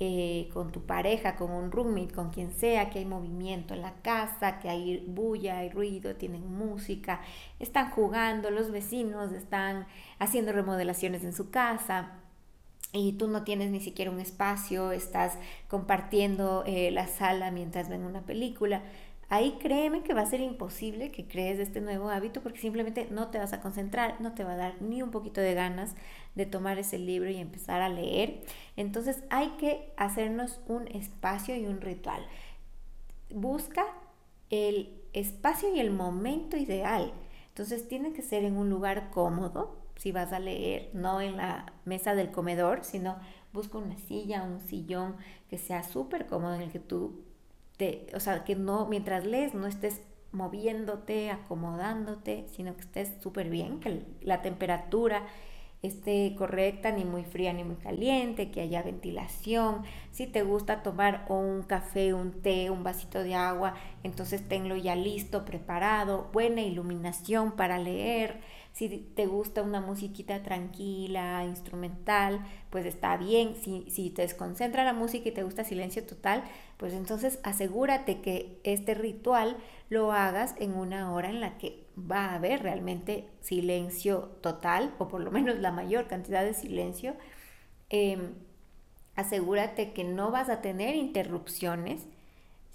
eh, 0.00 0.48
con 0.54 0.70
tu 0.70 0.86
pareja, 0.86 1.34
con 1.34 1.50
un 1.50 1.72
roommate, 1.72 2.14
con 2.14 2.30
quien 2.30 2.52
sea, 2.52 2.88
que 2.88 3.00
hay 3.00 3.04
movimiento 3.04 3.74
en 3.74 3.82
la 3.82 3.94
casa, 3.94 4.60
que 4.60 4.68
hay 4.68 5.04
bulla, 5.08 5.58
hay 5.58 5.70
ruido, 5.70 6.14
tienen 6.14 6.52
música, 6.56 7.20
están 7.58 7.90
jugando, 7.90 8.52
los 8.52 8.70
vecinos 8.70 9.32
están 9.32 9.88
haciendo 10.20 10.52
remodelaciones 10.52 11.24
en 11.24 11.32
su 11.32 11.50
casa 11.50 12.12
y 12.92 13.12
tú 13.12 13.28
no 13.28 13.44
tienes 13.44 13.70
ni 13.70 13.80
siquiera 13.80 14.10
un 14.10 14.20
espacio, 14.20 14.92
estás 14.92 15.38
compartiendo 15.68 16.64
eh, 16.66 16.90
la 16.90 17.06
sala 17.06 17.50
mientras 17.50 17.88
ven 17.88 18.04
una 18.04 18.22
película 18.22 18.82
ahí 19.28 19.58
créeme 19.60 20.02
que 20.02 20.14
va 20.14 20.22
a 20.22 20.26
ser 20.26 20.40
imposible 20.40 21.10
que 21.10 21.26
crees 21.26 21.58
este 21.58 21.80
nuevo 21.80 22.08
hábito 22.08 22.42
porque 22.42 22.58
simplemente 22.58 23.08
no 23.10 23.28
te 23.28 23.38
vas 23.38 23.52
a 23.52 23.60
concentrar, 23.60 24.20
no 24.20 24.34
te 24.34 24.44
va 24.44 24.52
a 24.52 24.56
dar 24.56 24.82
ni 24.82 25.02
un 25.02 25.10
poquito 25.10 25.40
de 25.40 25.54
ganas 25.54 25.94
de 26.34 26.46
tomar 26.46 26.78
ese 26.78 26.98
libro 26.98 27.28
y 27.30 27.36
empezar 27.36 27.82
a 27.82 27.88
leer. 27.88 28.42
Entonces 28.76 29.22
hay 29.30 29.50
que 29.58 29.92
hacernos 29.96 30.60
un 30.66 30.88
espacio 30.88 31.56
y 31.56 31.66
un 31.66 31.80
ritual. 31.80 32.24
Busca 33.30 33.84
el 34.50 34.94
espacio 35.12 35.74
y 35.74 35.80
el 35.80 35.90
momento 35.90 36.56
ideal. 36.56 37.12
Entonces 37.48 37.86
tiene 37.88 38.12
que 38.12 38.22
ser 38.22 38.44
en 38.44 38.56
un 38.56 38.70
lugar 38.70 39.10
cómodo, 39.10 39.76
si 39.98 40.12
vas 40.12 40.32
a 40.32 40.40
leer, 40.40 40.90
no 40.94 41.20
en 41.20 41.36
la 41.36 41.72
mesa 41.84 42.14
del 42.14 42.30
comedor, 42.30 42.84
sino 42.84 43.16
busca 43.52 43.78
una 43.78 43.98
silla, 43.98 44.42
un 44.42 44.60
sillón 44.60 45.16
que 45.50 45.58
sea 45.58 45.82
súper 45.82 46.26
cómodo 46.26 46.54
en 46.54 46.62
el 46.62 46.70
que 46.72 46.80
tú 46.80 47.24
o 48.14 48.20
sea, 48.20 48.44
que 48.44 48.56
no, 48.56 48.86
mientras 48.86 49.24
lees 49.24 49.54
no 49.54 49.66
estés 49.66 50.00
moviéndote, 50.32 51.30
acomodándote, 51.30 52.46
sino 52.48 52.74
que 52.74 52.80
estés 52.80 53.12
súper 53.22 53.48
bien, 53.48 53.80
que 53.80 54.02
la 54.20 54.42
temperatura 54.42 55.26
esté 55.82 56.34
correcta, 56.36 56.90
ni 56.90 57.04
muy 57.04 57.24
fría 57.24 57.52
ni 57.52 57.64
muy 57.64 57.76
caliente, 57.76 58.50
que 58.50 58.60
haya 58.60 58.82
ventilación. 58.82 59.82
Si 60.10 60.26
te 60.26 60.42
gusta 60.42 60.82
tomar 60.82 61.24
un 61.28 61.62
café, 61.62 62.14
un 62.14 62.42
té, 62.42 62.70
un 62.70 62.82
vasito 62.82 63.22
de 63.22 63.34
agua, 63.34 63.74
entonces 64.02 64.46
tenlo 64.48 64.76
ya 64.76 64.96
listo, 64.96 65.44
preparado, 65.44 66.30
buena 66.32 66.62
iluminación 66.62 67.52
para 67.52 67.78
leer 67.78 68.40
si 68.78 68.88
te 68.88 69.26
gusta 69.26 69.62
una 69.62 69.80
musiquita 69.80 70.44
tranquila, 70.44 71.44
instrumental, 71.44 72.46
pues 72.70 72.86
está 72.86 73.16
bien. 73.16 73.56
Si, 73.60 73.90
si 73.90 74.08
te 74.10 74.22
desconcentra 74.22 74.84
la 74.84 74.92
música 74.92 75.28
y 75.28 75.32
te 75.32 75.42
gusta 75.42 75.64
silencio 75.64 76.06
total, 76.06 76.44
pues 76.76 76.92
entonces 76.92 77.40
asegúrate 77.42 78.20
que 78.20 78.60
este 78.62 78.94
ritual 78.94 79.56
lo 79.88 80.12
hagas 80.12 80.54
en 80.60 80.74
una 80.76 81.12
hora 81.12 81.28
en 81.28 81.40
la 81.40 81.58
que 81.58 81.87
va 82.10 82.26
a 82.26 82.34
haber 82.34 82.62
realmente 82.62 83.28
silencio 83.40 84.30
total, 84.42 84.94
o 84.98 85.08
por 85.08 85.20
lo 85.20 85.30
menos 85.30 85.58
la 85.58 85.72
mayor 85.72 86.06
cantidad 86.06 86.44
de 86.44 86.54
silencio. 86.54 87.16
Em, 87.90 88.34
asegúrate 89.16 89.92
que 89.92 90.04
no 90.04 90.30
vas 90.30 90.48
a 90.48 90.60
tener 90.60 90.94
interrupciones 90.94 92.06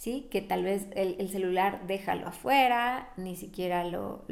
¿sí? 0.04 0.28
Que 0.32 0.42
tal 0.42 0.64
vez 0.64 0.88
el, 0.96 1.30
celular 1.30 1.88
déjalo 1.88 2.28
afuera, 2.28 3.14
ni 3.18 3.36
siquiera 3.38 3.86
lo, 3.86 4.26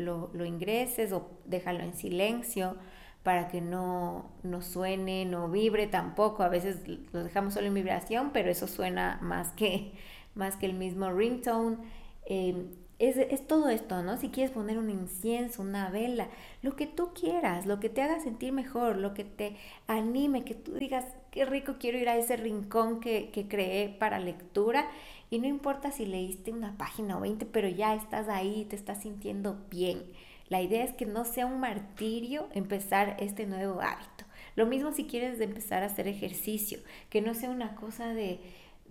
ingreses 0.45 1.13
o 1.13 1.29
déjalo 1.45 1.79
en 1.79 1.93
silencio 1.95 2.75
para 3.23 3.47
que 3.47 3.61
no, 3.61 4.31
no 4.43 4.61
suene, 4.61 5.25
no 5.25 5.47
vibre 5.49 5.87
tampoco. 5.87 6.43
A 6.43 6.49
veces 6.49 6.81
lo 7.13 7.23
dejamos 7.23 7.53
solo 7.53 7.67
en 7.67 7.75
vibración, 7.75 8.31
pero 8.33 8.49
eso 8.49 8.67
suena 8.67 9.19
más 9.21 9.53
que, 9.53 9.93
más 10.35 10.57
que 10.57 10.65
el 10.65 10.73
mismo 10.73 11.09
ringtone. 11.11 11.77
Em, 12.25 12.67
es, 13.01 13.47
todo 13.47 13.69
esto, 13.69 14.03
¿no? 14.03 14.17
Si 14.17 14.29
quieres 14.29 14.51
poner 14.51 14.77
un 14.77 14.89
incienso, 14.89 15.61
una 15.61 15.89
vela, 15.89 16.29
lo 16.61 16.75
que 16.75 16.85
tú 16.85 17.13
quieras, 17.13 17.65
lo 17.65 17.79
que 17.79 17.89
te 17.89 18.01
haga 18.01 18.19
sentir 18.19 18.53
mejor, 18.53 18.97
lo 18.97 19.13
que 19.13 19.23
te 19.23 19.55
anime, 19.87 20.43
que 20.43 20.53
tú 20.53 20.73
digas, 20.73 21.05
qué 21.31 21.45
rico 21.45 21.75
quiero 21.79 21.97
ir 21.97 22.09
a 22.09 22.17
ese 22.17 22.37
rincón 22.37 22.99
que, 22.99 23.31
que 23.31 23.47
creé 23.47 23.89
para 23.89 24.19
lectura. 24.19 24.87
Y 25.29 25.39
no 25.39 25.47
importa 25.47 25.91
si 25.91 26.05
leíste 26.05 26.51
una 26.51 26.77
página 26.77 27.17
o 27.17 27.21
20, 27.21 27.45
pero 27.47 27.67
ya 27.67 27.95
estás 27.95 28.29
ahí, 28.29 28.65
te 28.69 28.75
estás 28.75 29.01
sintiendo 29.01 29.57
bien. 29.69 30.03
La 30.49 30.61
idea 30.61 30.83
es 30.83 30.93
que 30.93 31.05
no 31.05 31.25
sea 31.25 31.45
un 31.45 31.59
martirio 31.59 32.49
empezar 32.53 33.15
este 33.19 33.45
nuevo 33.47 33.81
hábito. 33.81 34.25
Lo 34.55 34.65
mismo 34.65 34.91
si 34.91 35.05
quieres 35.05 35.39
empezar 35.39 35.81
a 35.81 35.87
hacer 35.87 36.07
ejercicio, 36.07 36.79
que 37.09 37.21
no 37.21 37.33
sea 37.33 37.49
una 37.49 37.75
cosa 37.75 38.13
de 38.13 38.41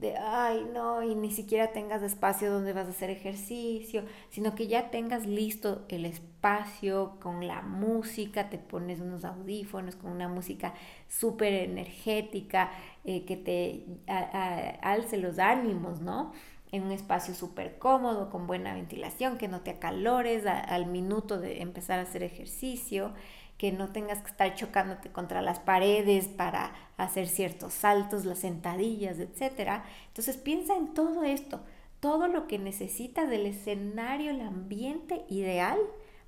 de, 0.00 0.16
ay, 0.16 0.66
no, 0.72 1.02
y 1.02 1.14
ni 1.14 1.30
siquiera 1.30 1.72
tengas 1.72 2.02
espacio 2.02 2.50
donde 2.50 2.72
vas 2.72 2.86
a 2.86 2.90
hacer 2.90 3.10
ejercicio, 3.10 4.02
sino 4.30 4.54
que 4.54 4.66
ya 4.66 4.90
tengas 4.90 5.26
listo 5.26 5.84
el 5.88 6.06
espacio 6.06 7.18
con 7.20 7.46
la 7.46 7.60
música, 7.60 8.48
te 8.48 8.56
pones 8.56 9.00
unos 9.00 9.24
audífonos 9.26 9.96
con 9.96 10.10
una 10.10 10.26
música 10.26 10.72
súper 11.06 11.52
energética, 11.52 12.70
eh, 13.04 13.26
que 13.26 13.36
te 13.36 13.84
alce 14.80 15.18
los 15.18 15.38
ánimos, 15.38 16.00
¿no? 16.00 16.32
En 16.72 16.84
un 16.84 16.92
espacio 16.92 17.34
súper 17.34 17.78
cómodo, 17.78 18.30
con 18.30 18.46
buena 18.46 18.72
ventilación, 18.72 19.36
que 19.36 19.48
no 19.48 19.60
te 19.60 19.70
acalores 19.70 20.46
al 20.46 20.86
minuto 20.86 21.38
de 21.38 21.60
empezar 21.60 21.98
a 21.98 22.02
hacer 22.02 22.22
ejercicio 22.22 23.12
que 23.60 23.72
no 23.72 23.92
tengas 23.92 24.22
que 24.22 24.30
estar 24.30 24.54
chocándote 24.54 25.12
contra 25.12 25.42
las 25.42 25.58
paredes 25.58 26.28
para 26.28 26.72
hacer 26.96 27.28
ciertos 27.28 27.74
saltos, 27.74 28.24
las 28.24 28.38
sentadillas, 28.38 29.18
etc. 29.18 29.82
Entonces 30.06 30.38
piensa 30.38 30.74
en 30.78 30.94
todo 30.94 31.24
esto, 31.24 31.60
todo 32.00 32.26
lo 32.26 32.46
que 32.46 32.58
necesitas 32.58 33.28
del 33.28 33.44
escenario, 33.44 34.30
el 34.30 34.40
ambiente 34.40 35.26
ideal 35.28 35.78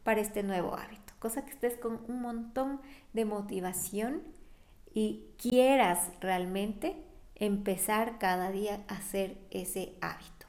para 0.03 0.21
este 0.21 0.43
nuevo 0.43 0.75
hábito, 0.75 1.15
cosa 1.21 1.47
que 1.47 1.53
estés 1.53 1.79
con 1.79 2.03
un 2.07 2.21
montón 2.21 2.83
de 3.15 3.25
motivación 3.25 4.21
y 4.93 5.25
quieras 5.39 6.11
realmente 6.21 6.97
empezar 7.37 8.19
cada 8.19 8.51
día 8.51 8.85
a 8.89 8.97
hacer 8.97 9.39
ese 9.51 9.95
hábito. 10.03 10.47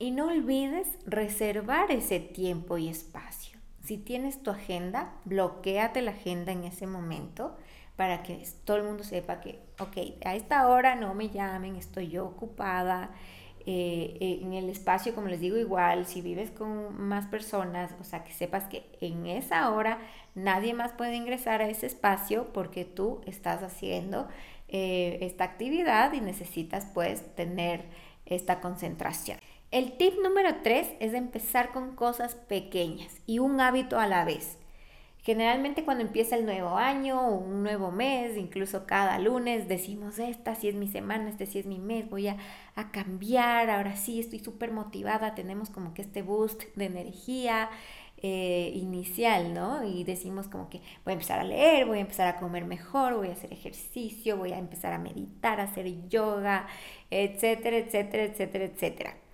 Y 0.00 0.10
no 0.10 0.26
olvides 0.26 0.88
reservar 1.06 1.92
ese 1.92 2.18
tiempo 2.18 2.76
y 2.76 2.88
espacio. 2.88 3.47
Si 3.88 3.96
tienes 3.96 4.42
tu 4.42 4.50
agenda, 4.50 5.14
bloqueate 5.24 6.02
la 6.02 6.10
agenda 6.10 6.52
en 6.52 6.64
ese 6.64 6.86
momento 6.86 7.56
para 7.96 8.22
que 8.22 8.46
todo 8.64 8.76
el 8.76 8.82
mundo 8.82 9.02
sepa 9.02 9.40
que, 9.40 9.60
ok, 9.80 10.26
a 10.26 10.34
esta 10.34 10.68
hora 10.68 10.94
no 10.94 11.14
me 11.14 11.30
llamen, 11.30 11.74
estoy 11.74 12.08
yo 12.08 12.26
ocupada. 12.26 13.12
Eh, 13.64 14.18
eh, 14.20 14.40
en 14.42 14.52
el 14.52 14.68
espacio, 14.68 15.14
como 15.14 15.28
les 15.28 15.40
digo, 15.40 15.56
igual, 15.56 16.04
si 16.04 16.20
vives 16.20 16.50
con 16.50 17.00
más 17.00 17.28
personas, 17.28 17.94
o 17.98 18.04
sea, 18.04 18.24
que 18.24 18.34
sepas 18.34 18.64
que 18.64 18.84
en 19.00 19.26
esa 19.26 19.70
hora 19.70 19.96
nadie 20.34 20.74
más 20.74 20.92
puede 20.92 21.16
ingresar 21.16 21.62
a 21.62 21.70
ese 21.70 21.86
espacio 21.86 22.52
porque 22.52 22.84
tú 22.84 23.22
estás 23.24 23.62
haciendo 23.62 24.28
eh, 24.68 25.16
esta 25.22 25.44
actividad 25.44 26.12
y 26.12 26.20
necesitas 26.20 26.84
pues 26.92 27.34
tener 27.36 27.86
esta 28.26 28.60
concentración. 28.60 29.38
El 29.70 29.98
tip 29.98 30.14
número 30.22 30.62
3 30.62 30.94
es 30.98 31.12
empezar 31.12 31.72
con 31.72 31.94
cosas 31.94 32.34
pequeñas 32.34 33.20
y 33.26 33.38
un 33.38 33.60
hábito 33.60 34.00
a 34.00 34.06
la 34.06 34.24
vez. 34.24 34.56
Generalmente 35.20 35.84
cuando 35.84 36.02
empieza 36.02 36.36
el 36.36 36.46
nuevo 36.46 36.78
año 36.78 37.20
o 37.20 37.34
un 37.34 37.64
nuevo 37.64 37.90
mes, 37.90 38.38
incluso 38.38 38.86
cada 38.86 39.18
lunes 39.18 39.68
decimos, 39.68 40.18
esta 40.18 40.54
sí 40.54 40.68
es 40.68 40.74
mi 40.74 40.88
semana, 40.88 41.28
este 41.28 41.44
sí 41.44 41.58
es 41.58 41.66
mi 41.66 41.78
mes, 41.78 42.08
voy 42.08 42.28
a, 42.28 42.38
cambiar, 42.92 43.68
ahora 43.68 43.94
sí 43.94 44.20
estoy 44.20 44.38
súper 44.38 44.72
motivada, 44.72 45.34
tenemos 45.34 45.68
como 45.68 45.92
que 45.92 46.00
este 46.00 46.22
boost 46.22 46.62
de 46.74 46.86
energía 46.86 47.68
eh, 48.22 48.72
inicial, 48.74 49.52
¿no? 49.52 49.84
Y 49.84 50.02
decimos 50.02 50.48
como 50.48 50.70
que 50.70 50.78
voy 51.04 51.10
a 51.10 51.12
empezar 51.12 51.40
a 51.40 51.44
leer, 51.44 51.84
voy 51.84 51.98
a 51.98 52.00
empezar 52.00 52.26
a 52.26 52.38
comer 52.38 52.64
mejor, 52.64 53.16
voy 53.16 53.28
a 53.28 53.32
hacer 53.32 53.52
ejercicio, 53.52 54.38
voy 54.38 54.52
a 54.52 54.58
empezar 54.58 54.94
a 54.94 54.98
meditar, 54.98 55.60
a 55.60 55.64
hacer 55.64 56.08
yoga, 56.08 56.66
etcétera, 57.10 57.76
etcétera, 57.76 58.24
etcétera, 58.24 58.64
etcétera 58.64 59.27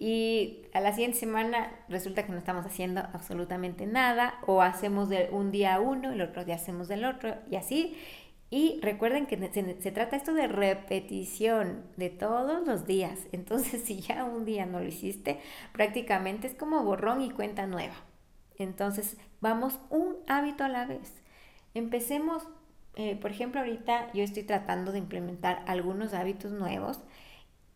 y 0.00 0.62
a 0.72 0.80
la 0.80 0.92
siguiente 0.94 1.18
semana 1.18 1.70
resulta 1.90 2.24
que 2.24 2.32
no 2.32 2.38
estamos 2.38 2.64
haciendo 2.64 3.02
absolutamente 3.12 3.84
nada 3.84 4.40
o 4.46 4.62
hacemos 4.62 5.10
de 5.10 5.28
un 5.30 5.50
día 5.50 5.78
uno, 5.78 6.12
el 6.12 6.22
otro 6.22 6.42
día 6.46 6.54
hacemos 6.54 6.88
del 6.88 7.04
otro 7.04 7.34
y 7.50 7.56
así. 7.56 7.98
Y 8.48 8.80
recuerden 8.80 9.26
que 9.26 9.36
se, 9.52 9.92
trata 9.92 10.16
esto 10.16 10.32
de 10.32 10.48
repetición 10.48 11.84
de 11.98 12.08
todos 12.08 12.66
los 12.66 12.86
días. 12.86 13.18
Entonces, 13.32 13.82
si 13.84 14.00
ya 14.00 14.24
un 14.24 14.46
día 14.46 14.64
no 14.64 14.80
lo 14.80 14.86
hiciste, 14.86 15.38
prácticamente 15.74 16.46
es 16.46 16.54
como 16.54 16.82
borrón 16.82 17.20
y 17.20 17.30
cuenta 17.30 17.66
nueva. 17.66 17.94
Entonces, 18.56 19.18
vamos 19.42 19.78
un 19.90 20.16
hábito 20.28 20.64
a 20.64 20.70
la 20.70 20.86
vez. 20.86 21.12
Empecemos, 21.74 22.48
eh, 22.96 23.16
por 23.16 23.32
ejemplo, 23.32 23.60
ahorita 23.60 24.10
yo 24.14 24.22
estoy 24.22 24.44
tratando 24.44 24.92
de 24.92 24.98
implementar 24.98 25.62
algunos 25.66 26.14
hábitos 26.14 26.52
nuevos 26.52 27.00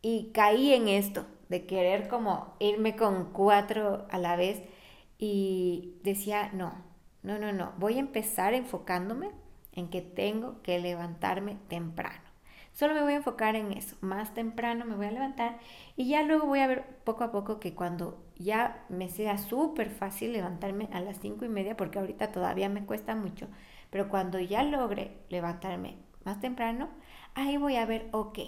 y 0.01 0.31
caí 0.33 0.73
en 0.73 0.89
esto 0.89 1.27
de 1.49 1.67
querer 1.67 2.09
como 2.09 2.55
irme 2.59 2.97
con 2.97 3.33
cuatro 3.33 4.07
a 4.11 4.19
la 4.19 4.37
vez 4.37 4.63
y 5.19 5.95
decía, 6.03 6.51
no, 6.53 6.75
no, 7.23 7.39
no, 7.39 7.53
no, 7.53 7.73
voy 7.79 7.97
a 7.97 8.01
empezar 8.01 8.55
enfocándome 8.55 9.31
en 9.73 9.89
que 9.89 10.03
tengo 10.03 10.63
que 10.63 10.79
levantarme 10.79 11.57
temprano. 11.69 12.23
Solo 12.73 12.95
me 12.95 13.03
voy 13.03 13.13
a 13.13 13.17
enfocar 13.17 13.55
en 13.55 13.73
eso, 13.73 13.97
más 14.01 14.35
temprano 14.35 14.85
me 14.85 14.97
voy 14.97 15.07
a 15.07 15.13
levantar 15.13 15.59
y 15.97 16.09
ya 16.09 16.23
luego 16.23 16.47
voy 16.47 16.59
a 16.59 16.67
ver 16.67 16.85
poco 17.05 17.23
a 17.23 17.31
poco 17.31 17.61
que 17.61 17.73
cuando 17.73 18.25
ya 18.37 18.85
me 18.89 19.09
sea 19.09 19.39
súper 19.39 19.91
fácil 19.91 20.33
levantarme 20.33 20.89
a 20.93 21.01
las 21.01 21.21
cinco 21.21 21.45
y 21.45 21.49
media, 21.49 21.77
porque 21.77 22.01
ahorita 22.01 22.33
todavía 22.33 22.69
me 22.69 22.85
cuesta 22.85 23.15
mucho, 23.15 23.47
pero 23.91 24.09
cuando 24.09 24.41
ya 24.41 24.65
logre 24.65 25.19
levantarme 25.29 25.99
más 26.25 26.41
temprano, 26.41 26.89
ahí 27.35 27.59
voy 27.59 27.77
a 27.77 27.87
ver, 27.87 28.09
ok, 28.11 28.41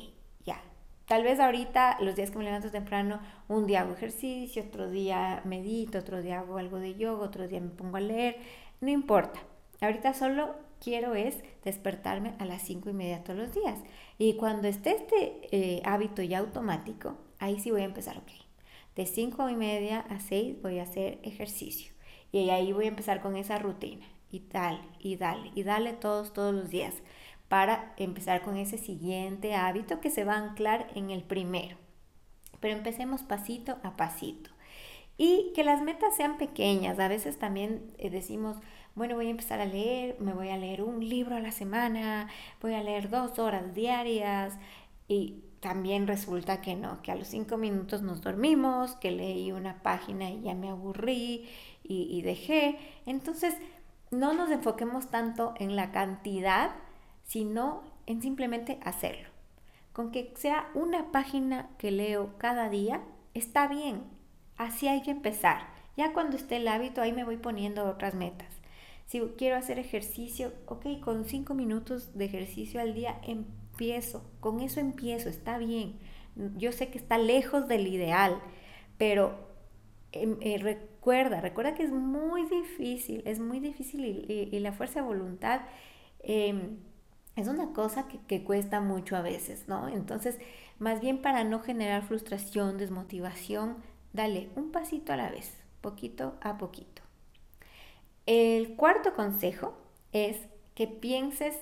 Tal 1.07 1.23
vez 1.23 1.39
ahorita, 1.39 1.99
los 2.01 2.17
días 2.17 2.33
que 2.33 2.39
me 2.39 2.45
levanto 2.45 2.71
temprano, 2.73 3.21
un 3.47 3.67
día 3.67 3.83
hago 3.83 3.95
ejercicio, 3.95 4.65
otro 4.65 4.91
día 4.91 5.41
medito, 5.45 5.99
otro 5.99 6.21
día 6.21 6.41
hago 6.41 6.59
algo 6.59 6.81
de 6.81 6.97
yoga, 6.97 7.25
otro 7.25 7.47
día 7.47 7.61
me 7.61 7.71
pongo 7.71 7.97
a 7.97 8.01
leer, 8.01 8.39
no 8.81 8.91
importa. 8.91 9.41
Ahorita 9.81 10.15
solo 10.15 10.57
quiero 10.81 11.15
es 11.15 11.45
despertarme 11.65 12.35
a 12.41 12.45
las 12.45 12.63
cinco 12.63 12.91
y 12.91 12.93
media 12.93 13.23
todos 13.23 13.39
los 13.39 13.55
días. 13.55 13.79
Y 14.19 14.35
cuando 14.35 14.67
esté 14.67 14.97
este 14.97 15.49
eh, 15.53 15.81
hábito 15.85 16.23
ya 16.23 16.39
automático, 16.39 17.17
ahí 17.39 17.61
sí 17.61 17.71
voy 17.71 17.83
a 17.83 17.85
empezar, 17.85 18.19
ok. 18.19 18.33
De 18.97 19.07
cinco 19.07 19.49
y 19.49 19.55
media 19.55 20.01
a 20.01 20.19
seis 20.19 20.61
voy 20.61 20.81
a 20.81 20.85
hacer 20.85 21.21
ejercicio. 21.23 21.93
Y 22.33 22.51
ahí 22.51 22.73
voy 22.73 22.87
a 22.87 22.89
empezar 22.89 23.21
con 23.21 23.37
esa 23.37 23.61
rutina. 23.61 24.05
Y 24.33 24.43
dale, 24.51 24.81
y 24.99 25.15
dale, 25.15 25.53
y 25.55 25.63
dale 25.63 25.93
todos, 25.93 26.33
todos 26.33 26.53
los 26.53 26.69
días 26.69 26.95
para 27.49 27.95
empezar 27.97 28.43
con 28.43 28.57
ese 28.57 28.79
siguiente 28.79 29.55
hábito 29.55 30.01
que 30.01 30.11
se 30.11 30.25
va 30.25 30.35
a 30.35 30.45
anclar 30.45 30.89
en 30.95 31.11
el 31.11 31.23
primero. 31.23 31.77
Pero 32.61 32.77
empecemos 32.77 33.23
pasito 33.23 33.79
a 33.83 33.97
pasito. 33.97 34.51
Y 35.19 35.53
que 35.55 35.65
las 35.65 35.83
metas 35.83 36.17
sean 36.17 36.39
pequeñas. 36.39 36.99
A 36.99 37.09
veces 37.09 37.39
también 37.39 37.93
eh, 37.99 38.11
decimos, 38.11 38.57
bueno, 38.95 39.15
voy 39.15 39.29
a 39.29 39.31
empezar 39.31 39.61
a 39.61 39.67
leer, 39.67 40.17
me 40.21 40.35
voy 40.35 40.49
a 40.49 40.57
leer 40.57 40.83
un 40.83 41.07
libro 41.07 41.37
a 41.37 41.41
la 41.41 41.53
semana, 41.53 42.29
voy 42.61 42.75
a 42.75 42.83
leer 42.83 43.09
dos 43.09 43.39
horas 43.39 43.75
diarias 43.75 44.59
y 45.09 45.43
también 45.61 46.07
resulta 46.07 46.61
que 46.61 46.77
no, 46.77 47.01
que 47.03 47.13
a 47.13 47.17
los 47.17 47.29
cinco 47.29 47.57
minutos 47.57 48.03
nos 48.03 48.21
dormimos, 48.21 48.97
que 48.97 49.11
leí 49.11 49.53
una 49.53 49.83
página 49.83 50.31
y 50.31 50.43
ya 50.43 50.55
me 50.55 50.69
aburrí 50.69 51.49
y, 51.83 52.09
y 52.11 52.23
dejé. 52.23 52.79
Entonces, 53.07 53.55
no 54.11 54.33
nos 54.33 54.51
enfoquemos 54.51 55.11
tanto 55.11 55.55
en 55.59 55.77
la 55.77 55.93
cantidad 55.93 56.71
sino 57.27 57.83
en 58.07 58.23
simplemente 58.23 58.79
hacerlo. 58.83 59.29
Con 59.93 60.11
que 60.11 60.33
sea 60.37 60.71
una 60.75 61.13
página 61.13 61.71
que 61.79 61.91
leo 61.91 62.37
cada 62.39 62.71
día, 62.71 63.03
está 63.35 63.69
bien. 63.69 64.03
Así 64.57 64.89
hay 64.89 65.03
que 65.03 65.11
empezar. 65.11 65.69
Ya 65.97 66.13
cuando 66.13 66.37
esté 66.37 66.57
el 66.57 66.69
hábito, 66.69 67.01
ahí 67.01 67.13
me 67.13 67.25
voy 67.25 67.37
poniendo 67.37 67.85
otras 67.85 68.15
metas. 68.15 68.49
Si 69.07 69.21
quiero 69.39 69.57
hacer 69.57 69.79
ejercicio, 69.79 70.53
ok, 70.67 71.01
con 71.01 71.25
cinco 71.25 71.55
minutos 71.55 72.17
de 72.17 72.25
ejercicio 72.25 72.81
al 72.81 72.95
día 72.95 73.21
empiezo. 73.27 74.29
Con 74.41 74.61
eso 74.61 74.81
empiezo, 74.81 75.29
está 75.29 75.59
bien. 75.59 75.99
Yo 76.57 76.73
sé 76.73 76.89
que 76.89 76.99
está 76.99 77.17
lejos 77.17 77.69
del 77.69 77.87
ideal, 77.87 78.41
pero 78.99 79.39
em, 80.13 80.37
eh, 80.41 80.59
recuerda, 80.59 81.41
recuerda 81.41 81.75
que 81.75 81.85
es 81.85 81.93
muy 81.93 82.47
difícil, 82.47 83.23
es 83.27 83.39
muy 83.39 83.61
difícil 83.61 84.05
y, 84.05 84.61
la 84.61 84.73
fuerza 84.73 85.01
de 85.01 85.07
voluntad 85.07 85.63
em, 86.21 86.79
es 87.37 87.49
una 87.49 87.73
cosa 87.73 88.07
que, 88.09 88.43
cuesta 88.43 88.81
mucho 88.81 89.15
a 89.15 89.23
veces, 89.23 89.69
¿no? 89.69 89.89
Entonces, 89.89 90.39
más 90.79 91.01
bien 91.01 91.21
para 91.21 91.45
no 91.45 91.61
generar 91.61 92.03
frustración, 92.03 92.79
desmotivación, 92.79 93.77
dale 94.15 94.49
un 94.57 94.73
pasito 94.73 95.13
a 95.13 95.17
la 95.17 95.31
vez, 95.31 95.53
poquito 95.83 96.37
a 96.41 96.57
poquito. 96.57 97.03
El 98.25 98.75
cuarto 98.75 99.13
consejo 99.13 99.77
es 100.13 100.39
que 100.75 100.87
pienses 100.87 101.55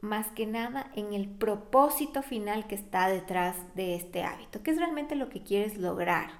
más 0.00 0.28
que 0.28 0.46
nada 0.46 0.90
en 0.96 1.12
el 1.12 1.28
propósito 1.28 2.22
final 2.22 2.66
que 2.66 2.74
está 2.74 3.08
detrás 3.08 3.56
de 3.74 3.94
este 3.94 4.22
hábito, 4.22 4.62
que 4.62 4.70
es 4.70 4.78
realmente 4.78 5.14
lo 5.14 5.28
que 5.28 5.42
quieres 5.42 5.76
lograr. 5.76 6.30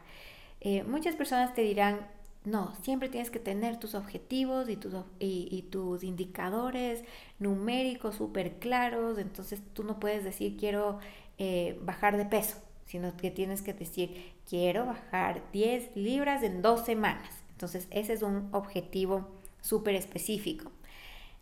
Eh, 0.60 0.82
muchas 0.84 1.14
personas 1.14 1.54
te 1.54 1.60
dirán, 1.60 2.06
no, 2.44 2.74
siempre 2.82 3.10
tienes 3.10 3.30
que 3.30 3.38
tener 3.38 3.78
tus 3.78 3.94
objetivos 3.94 4.68
y 4.70 4.76
tus, 4.76 4.94
y, 5.18 5.62
tus 5.70 6.02
indicadores 6.02 7.04
numéricos 7.38 8.14
súper 8.14 8.58
claros, 8.58 9.18
entonces 9.18 9.60
tú 9.74 9.84
no 9.84 10.00
puedes 10.00 10.24
decir 10.24 10.56
quiero 10.56 10.98
eh, 11.38 11.78
bajar 11.82 12.16
de 12.16 12.24
peso, 12.24 12.56
sino 12.86 13.14
que 13.16 13.30
tienes 13.30 13.60
que 13.60 13.74
decir 13.74 14.32
quiero 14.48 14.86
bajar 14.86 15.42
10 15.52 15.96
libras 15.96 16.42
en 16.42 16.62
dos 16.62 16.86
semanas. 16.86 17.30
Entonces 17.52 17.86
ese 17.90 18.14
es 18.14 18.22
un 18.22 18.48
objetivo 18.52 19.28
súper 19.60 19.94
específico. 19.94 20.72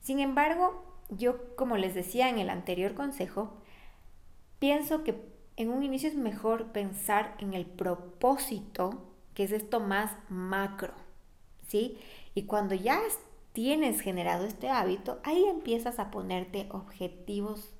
Sin 0.00 0.18
embargo, 0.18 0.84
yo 1.10 1.54
como 1.54 1.76
les 1.76 1.94
decía 1.94 2.28
en 2.28 2.38
el 2.38 2.50
anterior 2.50 2.94
consejo, 2.94 3.52
pienso 4.58 5.04
que 5.04 5.14
en 5.56 5.70
un 5.70 5.84
inicio 5.84 6.08
es 6.08 6.16
mejor 6.16 6.72
pensar 6.72 7.36
en 7.38 7.54
el 7.54 7.66
propósito 7.66 9.04
que 9.38 9.44
es 9.44 9.52
esto 9.52 9.78
más 9.78 10.10
macro, 10.28 10.94
¿sí? 11.68 11.96
Y 12.34 12.42
cuando 12.42 12.74
ya 12.74 13.00
tienes 13.52 14.00
generado 14.00 14.44
este 14.44 14.68
hábito, 14.68 15.20
ahí 15.22 15.44
empiezas 15.44 16.00
a 16.00 16.10
ponerte 16.10 16.66
objetivos 16.72 17.70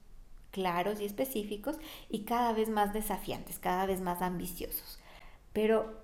claros 0.53 1.01
y 1.01 1.05
específicos 1.05 1.77
y 2.09 2.21
cada 2.21 2.53
vez 2.53 2.69
más 2.69 2.93
desafiantes, 2.93 3.59
cada 3.59 3.87
vez 3.87 4.01
más 4.01 4.23
ambiciosos. 4.23 5.01
Pero 5.53 5.99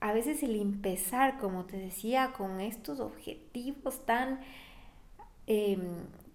a 0.00 0.12
veces 0.12 0.42
el 0.42 0.60
empezar, 0.60 1.38
como 1.38 1.66
te 1.66 1.76
decía, 1.76 2.32
con 2.36 2.60
estos 2.60 2.98
objetivos 2.98 4.04
tan, 4.06 4.40
em, 5.46 5.82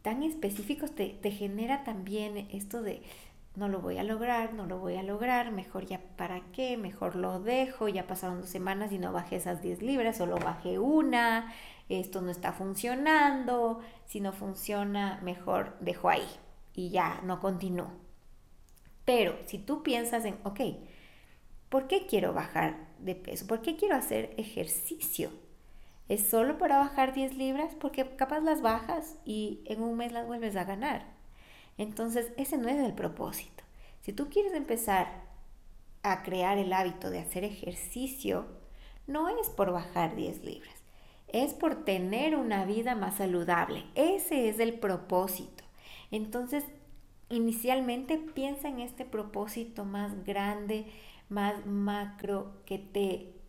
tan 0.02 0.24
específicos, 0.24 0.96
te, 0.96 1.10
te 1.10 1.32
genera 1.32 1.84
también 1.84 2.48
esto 2.54 2.82
de, 2.82 3.02
no 3.56 3.68
lo 3.68 3.82
voy 3.82 3.98
a 3.98 4.04
lograr, 4.04 4.54
no 4.54 4.66
lo 4.66 4.80
voy 4.80 4.96
a 4.96 5.04
lograr, 5.04 5.52
mejor 5.52 5.86
ya 5.86 6.00
para 6.16 6.42
qué, 6.52 6.78
mejor 6.78 7.16
lo 7.16 7.40
dejo, 7.40 7.90
ya 7.90 8.08
pasaron 8.08 8.42
dos 8.42 8.50
semanas 8.50 8.92
y 8.92 8.98
no 8.98 9.12
bajé 9.12 9.36
esas 9.36 9.62
10 9.62 9.82
libras, 9.82 10.18
solo 10.18 10.38
bajé 10.38 10.80
una, 10.80 11.54
esto 11.90 12.22
no 12.22 12.32
está 12.32 12.54
funcionando, 12.54 13.82
si 14.06 14.22
no 14.22 14.32
funciona, 14.32 15.20
mejor 15.22 15.78
dejo 15.82 16.10
ahí 16.10 16.28
y 16.74 16.90
ya 16.90 17.20
no 17.24 17.40
continúo. 17.42 17.92
Pero 19.04 19.38
si 19.46 19.58
tú 19.58 19.84
piensas 19.84 20.24
en, 20.24 20.38
ok, 20.44 20.62
¿por 21.70 21.88
qué 21.88 22.06
quiero 22.06 22.34
bajar 22.34 22.88
de 23.00 23.16
peso? 23.16 23.48
¿Por 23.48 23.62
qué 23.62 23.76
quiero 23.76 23.96
hacer 23.96 24.34
ejercicio? 24.38 25.32
¿Es 26.08 26.30
solo 26.30 26.58
para 26.58 26.78
bajar 26.78 27.14
10 27.14 27.36
libras? 27.36 27.76
Porque 27.76 28.16
capaz 28.16 28.40
las 28.42 28.62
bajas 28.62 29.18
y 29.26 29.62
en 29.66 29.82
un 29.82 29.98
mes 29.98 30.12
las 30.14 30.28
vuelves 30.28 30.56
a 30.56 30.64
ganar. 30.64 31.21
Entonces, 31.78 32.32
ese 32.38 32.58
no 32.58 32.70
es 32.70 32.78
el 32.84 32.94
propósito. 32.94 33.64
Si 34.02 34.14
tú 34.14 34.30
quieres 34.30 34.54
empezar 34.54 35.24
a 36.04 36.24
crear 36.24 36.58
el 36.58 36.74
hábito 36.74 37.10
de 37.10 37.20
hacer 37.20 37.44
ejercicio, 37.44 38.46
no 39.08 39.30
es 39.30 39.50
por 39.50 39.72
bajar 39.72 40.16
10 40.16 40.44
libras, 40.44 40.76
es 41.28 41.54
por 41.54 41.86
tener 41.86 42.36
una 42.36 42.66
vida 42.66 42.96
más 42.96 43.16
saludable. 43.16 43.86
Ese 43.96 44.50
es 44.50 44.60
el 44.60 44.80
propósito. 44.80 45.64
Entonces, 46.12 46.64
inicialmente 47.30 48.18
piensa 48.18 48.68
en 48.68 48.80
este 48.80 49.06
propósito 49.06 49.86
más 49.86 50.24
grande, 50.26 50.86
más 51.30 51.66
macro, 51.66 52.54
que 52.66 52.78
te 52.78 53.41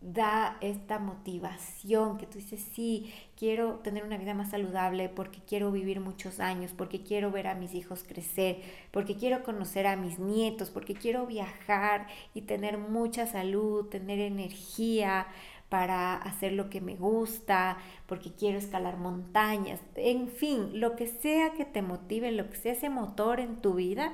da 0.00 0.58
esta 0.60 0.98
motivación 0.98 2.18
que 2.18 2.26
tú 2.26 2.38
dices, 2.38 2.64
sí, 2.74 3.12
quiero 3.36 3.76
tener 3.76 4.04
una 4.04 4.18
vida 4.18 4.34
más 4.34 4.50
saludable 4.50 5.08
porque 5.08 5.40
quiero 5.46 5.72
vivir 5.72 6.00
muchos 6.00 6.38
años, 6.38 6.72
porque 6.76 7.02
quiero 7.02 7.30
ver 7.30 7.46
a 7.46 7.54
mis 7.54 7.74
hijos 7.74 8.04
crecer, 8.06 8.60
porque 8.90 9.16
quiero 9.16 9.42
conocer 9.42 9.86
a 9.86 9.96
mis 9.96 10.18
nietos, 10.18 10.70
porque 10.70 10.94
quiero 10.94 11.26
viajar 11.26 12.06
y 12.34 12.42
tener 12.42 12.78
mucha 12.78 13.26
salud, 13.26 13.86
tener 13.86 14.20
energía 14.20 15.26
para 15.68 16.14
hacer 16.14 16.52
lo 16.52 16.70
que 16.70 16.80
me 16.80 16.94
gusta, 16.94 17.78
porque 18.06 18.32
quiero 18.32 18.58
escalar 18.58 18.98
montañas, 18.98 19.80
en 19.96 20.28
fin, 20.28 20.78
lo 20.78 20.94
que 20.94 21.06
sea 21.06 21.54
que 21.54 21.64
te 21.64 21.82
motive, 21.82 22.30
lo 22.32 22.48
que 22.50 22.56
sea 22.56 22.72
ese 22.72 22.90
motor 22.90 23.40
en 23.40 23.56
tu 23.56 23.74
vida, 23.74 24.12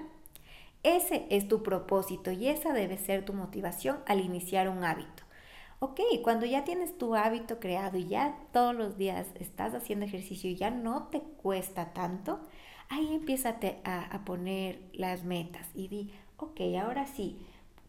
ese 0.82 1.26
es 1.30 1.48
tu 1.48 1.62
propósito 1.62 2.32
y 2.32 2.48
esa 2.48 2.72
debe 2.72 2.96
ser 2.98 3.24
tu 3.24 3.34
motivación 3.34 3.98
al 4.06 4.20
iniciar 4.20 4.68
un 4.68 4.84
hábito. 4.84 5.21
Ok, 5.84 5.98
cuando 6.22 6.46
ya 6.46 6.62
tienes 6.62 6.96
tu 6.96 7.16
hábito 7.16 7.58
creado 7.58 7.98
y 7.98 8.06
ya 8.06 8.38
todos 8.52 8.72
los 8.72 8.96
días 8.96 9.26
estás 9.40 9.74
haciendo 9.74 10.06
ejercicio 10.06 10.48
y 10.48 10.54
ya 10.54 10.70
no 10.70 11.08
te 11.08 11.20
cuesta 11.20 11.92
tanto, 11.92 12.38
ahí 12.88 13.12
empieza 13.12 13.56
a, 13.82 14.04
a 14.04 14.24
poner 14.24 14.80
las 14.92 15.24
metas 15.24 15.66
y 15.74 15.88
di, 15.88 16.12
ok, 16.36 16.60
ahora 16.80 17.08
sí, 17.08 17.36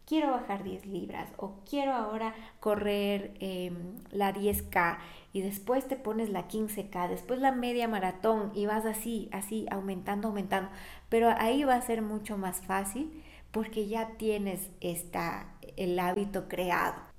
quiero 0.08 0.32
bajar 0.32 0.64
10 0.64 0.88
libras 0.88 1.30
o 1.38 1.54
quiero 1.70 1.94
ahora 1.94 2.34
correr 2.60 3.36
em, 3.40 3.94
la 4.10 4.34
10K 4.34 4.98
y 5.32 5.42
después 5.42 5.88
te 5.88 5.96
pones 5.96 6.32
la 6.32 6.48
15K, 6.48 7.10
después 7.10 7.42
la 7.42 7.52
media 7.52 7.88
maratón 7.88 8.52
y 8.56 8.66
vas 8.66 8.88
así, 8.88 9.30
así, 9.32 9.68
aumentando, 9.70 10.30
aumentando. 10.30 10.72
Pero 11.10 11.30
ahí 11.38 11.64
va 11.64 11.76
a 11.76 11.82
ser 11.82 12.02
mucho 12.02 12.40
más 12.40 12.62
fácil 12.62 13.24
porque 13.52 13.88
ya 13.88 14.18
tienes 14.18 14.72
esta, 14.82 15.54
el 15.78 16.00
hábito 16.00 16.48
creado. 16.48 17.13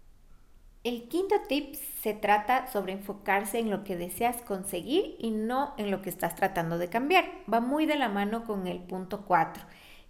El 0.84 1.08
quinto 1.08 1.36
tip 1.48 1.76
se 2.02 2.12
trata 2.12 2.70
sobre 2.70 2.92
enfocarse 2.92 3.58
en 3.58 3.70
lo 3.70 3.84
que 3.84 3.96
deseas 3.96 4.42
conseguir 4.42 5.16
y 5.18 5.30
no 5.30 5.72
en 5.78 5.90
lo 5.90 6.02
que 6.02 6.10
estás 6.10 6.34
tratando 6.34 6.76
de 6.76 6.90
cambiar. 6.90 7.24
Va 7.50 7.60
muy 7.60 7.86
de 7.86 7.96
la 7.96 8.10
mano 8.10 8.44
con 8.44 8.66
el 8.66 8.80
punto 8.80 9.24
4, 9.24 9.64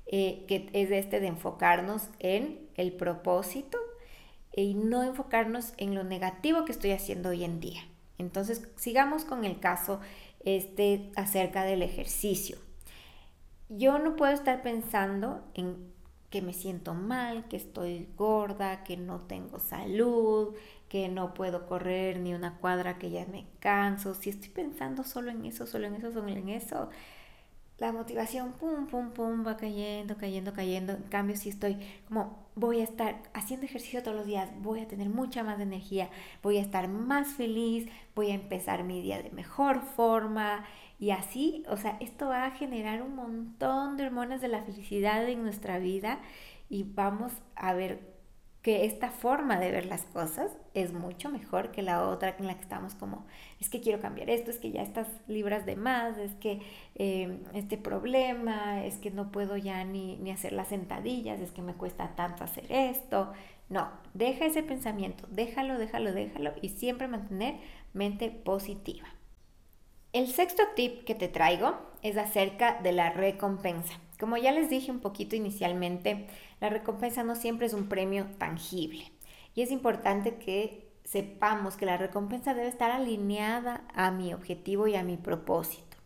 eh, 0.06 0.44
que 0.48 0.68
es 0.72 0.90
este 0.90 1.20
de 1.20 1.28
enfocarnos 1.28 2.08
en 2.18 2.68
el 2.74 2.92
propósito 2.92 3.78
y 4.52 4.74
no 4.74 5.04
enfocarnos 5.04 5.74
en 5.76 5.94
lo 5.94 6.02
negativo 6.02 6.64
que 6.64 6.72
estoy 6.72 6.90
haciendo 6.90 7.28
hoy 7.28 7.44
en 7.44 7.60
día. 7.60 7.82
Entonces, 8.18 8.68
sigamos 8.74 9.24
con 9.24 9.44
el 9.44 9.60
caso 9.60 10.00
este 10.40 11.12
acerca 11.14 11.62
del 11.62 11.82
ejercicio. 11.82 12.58
Yo 13.68 14.00
no 14.00 14.16
puedo 14.16 14.32
estar 14.32 14.60
pensando 14.62 15.44
en 15.54 15.93
que 16.34 16.42
me 16.42 16.52
siento 16.52 16.94
mal, 16.94 17.46
que 17.46 17.56
estoy 17.56 18.08
gorda, 18.16 18.82
que 18.82 18.96
no 18.96 19.20
tengo 19.20 19.60
salud, 19.60 20.56
que 20.88 21.08
no 21.08 21.32
puedo 21.32 21.64
correr 21.64 22.18
ni 22.18 22.34
una 22.34 22.58
cuadra, 22.58 22.98
que 22.98 23.08
ya 23.12 23.24
me 23.26 23.46
canso. 23.60 24.14
Si 24.14 24.30
estoy 24.30 24.48
pensando 24.48 25.04
solo 25.04 25.30
en 25.30 25.44
eso, 25.44 25.64
solo 25.64 25.86
en 25.86 25.94
eso, 25.94 26.10
solo 26.12 26.26
en 26.26 26.48
eso, 26.48 26.90
la 27.78 27.92
motivación, 27.92 28.52
pum, 28.52 28.87
pum, 28.87 29.10
pum, 29.10 29.46
va 29.46 29.56
cayendo, 29.56 30.16
cayendo, 30.16 30.52
cayendo. 30.52 30.92
En 30.92 31.02
cambio, 31.04 31.37
si 31.37 31.48
estoy 31.48 31.76
como, 32.06 32.46
voy 32.54 32.80
a 32.80 32.84
estar 32.84 33.22
haciendo 33.34 33.66
ejercicio 33.66 34.02
todos 34.02 34.16
los 34.16 34.26
días, 34.26 34.48
voy 34.60 34.80
a 34.80 34.88
tener 34.88 35.08
mucha 35.08 35.42
más 35.42 35.60
energía, 35.60 36.08
voy 36.42 36.58
a 36.58 36.62
estar 36.62 36.88
más 36.88 37.28
feliz, 37.34 37.88
voy 38.14 38.30
a 38.30 38.34
empezar 38.34 38.84
mi 38.84 39.02
día 39.02 39.22
de 39.22 39.30
mejor 39.30 39.82
forma, 39.82 40.64
y 40.98 41.10
así, 41.10 41.64
o 41.68 41.76
sea, 41.76 41.96
esto 42.00 42.28
va 42.28 42.46
a 42.46 42.50
generar 42.52 43.02
un 43.02 43.16
montón 43.16 43.96
de 43.96 44.06
hormonas 44.06 44.40
de 44.40 44.48
la 44.48 44.62
felicidad 44.62 45.28
en 45.28 45.42
nuestra 45.42 45.78
vida 45.78 46.20
y 46.70 46.84
vamos 46.84 47.32
a 47.56 47.74
ver 47.74 48.13
que 48.64 48.87
esta 48.87 49.11
forma 49.11 49.61
de 49.61 49.70
ver 49.70 49.85
las 49.85 50.05
cosas 50.07 50.50
es 50.72 50.94
mucho 50.94 51.29
mejor 51.29 51.70
que 51.70 51.83
la 51.83 52.09
otra 52.09 52.35
en 52.38 52.46
la 52.46 52.55
que 52.55 52.62
estamos 52.62 52.94
como, 52.94 53.27
es 53.61 53.68
que 53.68 53.83
quiero 53.83 54.00
cambiar 54.00 54.31
esto, 54.31 54.50
es 54.50 54.57
que 54.57 54.70
ya 54.70 54.81
estás 54.81 55.07
libras 55.29 55.66
de 55.66 55.77
más, 55.77 56.16
es 56.16 56.33
que 56.37 56.62
eh, 56.94 57.40
este 57.53 57.77
problema, 57.77 58.83
es 58.83 58.96
que 58.96 59.11
no 59.11 59.31
puedo 59.31 59.59
ya 59.59 59.85
ni, 59.85 60.16
ni 60.16 60.31
hacer 60.31 60.55
las 60.55 60.68
sentadillas, 60.68 61.40
es 61.40 61.50
que 61.50 61.61
me 61.61 61.74
cuesta 61.74 62.16
tanto 62.16 62.42
hacer 62.42 62.64
esto. 62.70 63.35
No, 63.68 63.90
deja 64.14 64.46
ese 64.46 64.62
pensamiento, 64.62 65.27
déjalo, 65.31 65.77
déjalo, 65.77 66.14
déjalo 66.14 66.55
y 66.62 66.70
siempre 66.70 67.07
mantener 67.07 67.57
mente 67.92 68.31
positiva. 68.31 69.09
El 70.14 70.29
sexto 70.29 70.62
tip 70.74 71.05
que 71.05 71.14
te 71.14 71.29
traigo 71.29 71.77
es 72.00 72.16
acerca 72.16 72.81
de 72.83 72.92
la 72.92 73.11
recompensa. 73.11 74.00
Como 74.18 74.37
ya 74.37 74.53
les 74.53 74.70
dije 74.70 74.90
un 74.90 75.00
poquito 75.00 75.35
inicialmente, 75.35 76.29
la 76.64 76.70
recompensa 76.70 77.22
no 77.24 77.37
siempre 77.37 77.66
es 77.66 77.74
un 77.74 77.90
premio 77.90 78.24
tangible 78.38 79.12
y 79.55 79.61
es 79.61 79.70
importante 79.70 80.37
que 80.37 80.88
sepamos 81.05 81.77
que 81.77 81.85
la 81.85 81.98
recompensa 81.98 82.55
debe 82.55 82.68
estar 82.68 82.90
alineada 82.90 83.85
a 83.92 84.11
mi 84.11 84.33
objetivo 84.33 84.87
y 84.88 84.96
a 84.96 85.03
mi 85.03 85.18
propósito. 85.18 85.98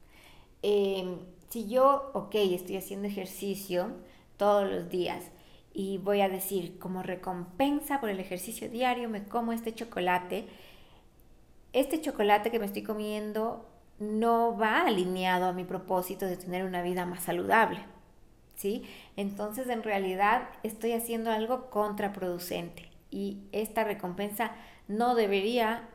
Em, 0.62 1.18
si 1.49 1.68
yo, 1.68 2.11
ok, 2.12 2.35
estoy 2.35 2.77
haciendo 2.77 3.07
ejercicio 3.07 3.92
todos 4.37 4.68
los 4.68 4.88
días 4.90 5.23
y 5.73 5.99
voy 5.99 6.23
a 6.23 6.29
decir 6.29 6.81
como 6.81 7.05
recompensa 7.05 8.01
por 8.01 8.11
el 8.11 8.18
ejercicio 8.18 8.68
diario 8.68 9.09
me 9.09 9.23
como 9.27 9.53
este 9.53 9.73
chocolate, 9.73 10.49
este 11.73 12.01
chocolate 12.01 12.51
que 12.51 12.59
me 12.59 12.66
estoy 12.66 12.83
comiendo 12.83 13.64
no 14.01 14.59
va 14.59 14.81
alineado 14.81 15.47
a 15.47 15.53
mi 15.53 15.62
propósito 15.62 16.27
de 16.27 16.37
tener 16.37 16.64
una 16.64 16.83
vida 16.83 17.07
más 17.07 17.23
saludable. 17.23 17.97
¿Sí? 18.59 18.83
Entonces, 19.16 19.68
en 19.68 19.85
realidad 19.85 20.49
estoy 20.64 20.90
haciendo 20.90 21.31
algo 21.31 21.71
contraproducente 21.71 22.90
y 23.09 23.38
esta 23.53 23.85
recompensa 23.85 24.51
no 24.88 25.14
debería 25.14 25.88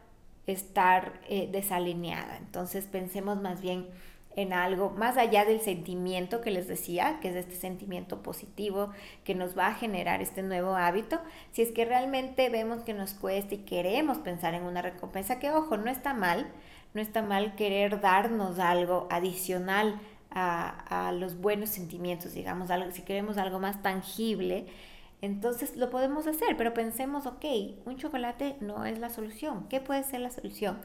estar 0.47 1.19
eh, 1.27 1.49
desalineada. 1.51 2.37
Entonces, 2.37 2.85
pensemos 2.85 3.41
más 3.41 3.59
bien 3.59 3.89
en 4.37 4.53
algo 4.53 4.91
más 4.91 5.17
allá 5.17 5.43
del 5.45 5.59
sentimiento 5.59 6.39
que 6.39 6.51
les 6.51 6.67
decía, 6.67 7.19
que 7.21 7.29
es 7.29 7.35
este 7.35 7.55
sentimiento 7.55 8.23
positivo 8.23 8.91
que 9.23 9.35
nos 9.35 9.57
va 9.57 9.67
a 9.67 9.75
generar 9.75 10.21
este 10.21 10.41
nuevo 10.41 10.75
hábito, 10.75 11.19
si 11.51 11.61
es 11.63 11.71
que 11.71 11.85
realmente 11.85 12.49
vemos 12.49 12.83
que 12.83 12.93
nos 12.93 13.13
cuesta 13.13 13.55
y 13.55 13.59
queremos 13.59 14.19
pensar 14.19 14.53
en 14.53 14.63
una 14.63 14.81
recompensa, 14.81 15.37
que 15.37 15.51
ojo, 15.51 15.77
no 15.77 15.91
está 15.91 16.13
mal, 16.13 16.47
no 16.93 17.01
está 17.01 17.21
mal 17.21 17.55
querer 17.55 18.01
darnos 18.01 18.59
algo 18.59 19.07
adicional 19.11 19.99
a, 20.33 21.07
a 21.07 21.11
los 21.11 21.37
buenos 21.39 21.69
sentimientos, 21.69 22.33
digamos, 22.33 22.69
algo, 22.71 22.91
si 22.91 23.03
queremos 23.03 23.37
algo 23.37 23.59
más 23.59 23.81
tangible, 23.81 24.65
entonces 25.21 25.77
lo 25.77 25.89
podemos 25.89 26.27
hacer, 26.27 26.57
pero 26.57 26.73
pensemos, 26.73 27.25
ok, 27.25 27.45
un 27.85 27.97
chocolate 27.97 28.57
no 28.59 28.85
es 28.85 28.99
la 28.99 29.09
solución. 29.09 29.67
¿Qué 29.69 29.79
puede 29.79 30.03
ser 30.03 30.19
la 30.19 30.29
solución? 30.29 30.79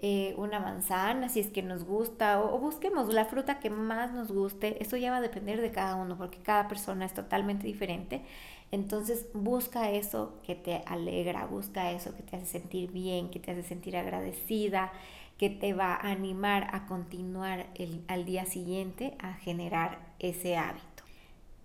Eh, 0.00 0.34
una 0.36 0.60
manzana, 0.60 1.28
si 1.28 1.40
es 1.40 1.48
que 1.48 1.60
nos 1.60 1.82
gusta, 1.82 2.40
o, 2.40 2.56
busquemos 2.60 3.12
la 3.12 3.24
fruta 3.24 3.58
que 3.58 3.68
más 3.68 4.12
nos 4.12 4.30
guste. 4.30 4.80
Eso 4.80 4.96
ya 4.96 5.10
va 5.10 5.16
a 5.16 5.20
depender 5.20 5.60
de 5.60 5.72
cada 5.72 5.96
uno, 5.96 6.16
porque 6.16 6.38
cada 6.38 6.68
persona 6.68 7.04
es 7.04 7.12
totalmente 7.14 7.66
diferente. 7.66 8.22
Entonces 8.70 9.26
busca 9.34 9.90
eso 9.90 10.38
que 10.46 10.54
te 10.54 10.82
alegra, 10.86 11.46
busca 11.46 11.90
eso 11.90 12.14
que 12.14 12.22
te 12.22 12.36
hace 12.36 12.46
sentir 12.46 12.92
bien, 12.92 13.30
que 13.30 13.40
te 13.40 13.50
hace 13.50 13.64
sentir 13.64 13.96
agradecida, 13.96 14.92
que 15.36 15.50
te 15.50 15.72
va 15.74 15.94
a 15.94 16.10
animar 16.12 16.68
a 16.72 16.86
continuar 16.86 17.66
el, 17.74 18.04
al 18.06 18.24
día 18.24 18.44
siguiente 18.44 19.16
a 19.18 19.34
generar 19.34 19.98
ese 20.20 20.56
hábito. 20.56 21.02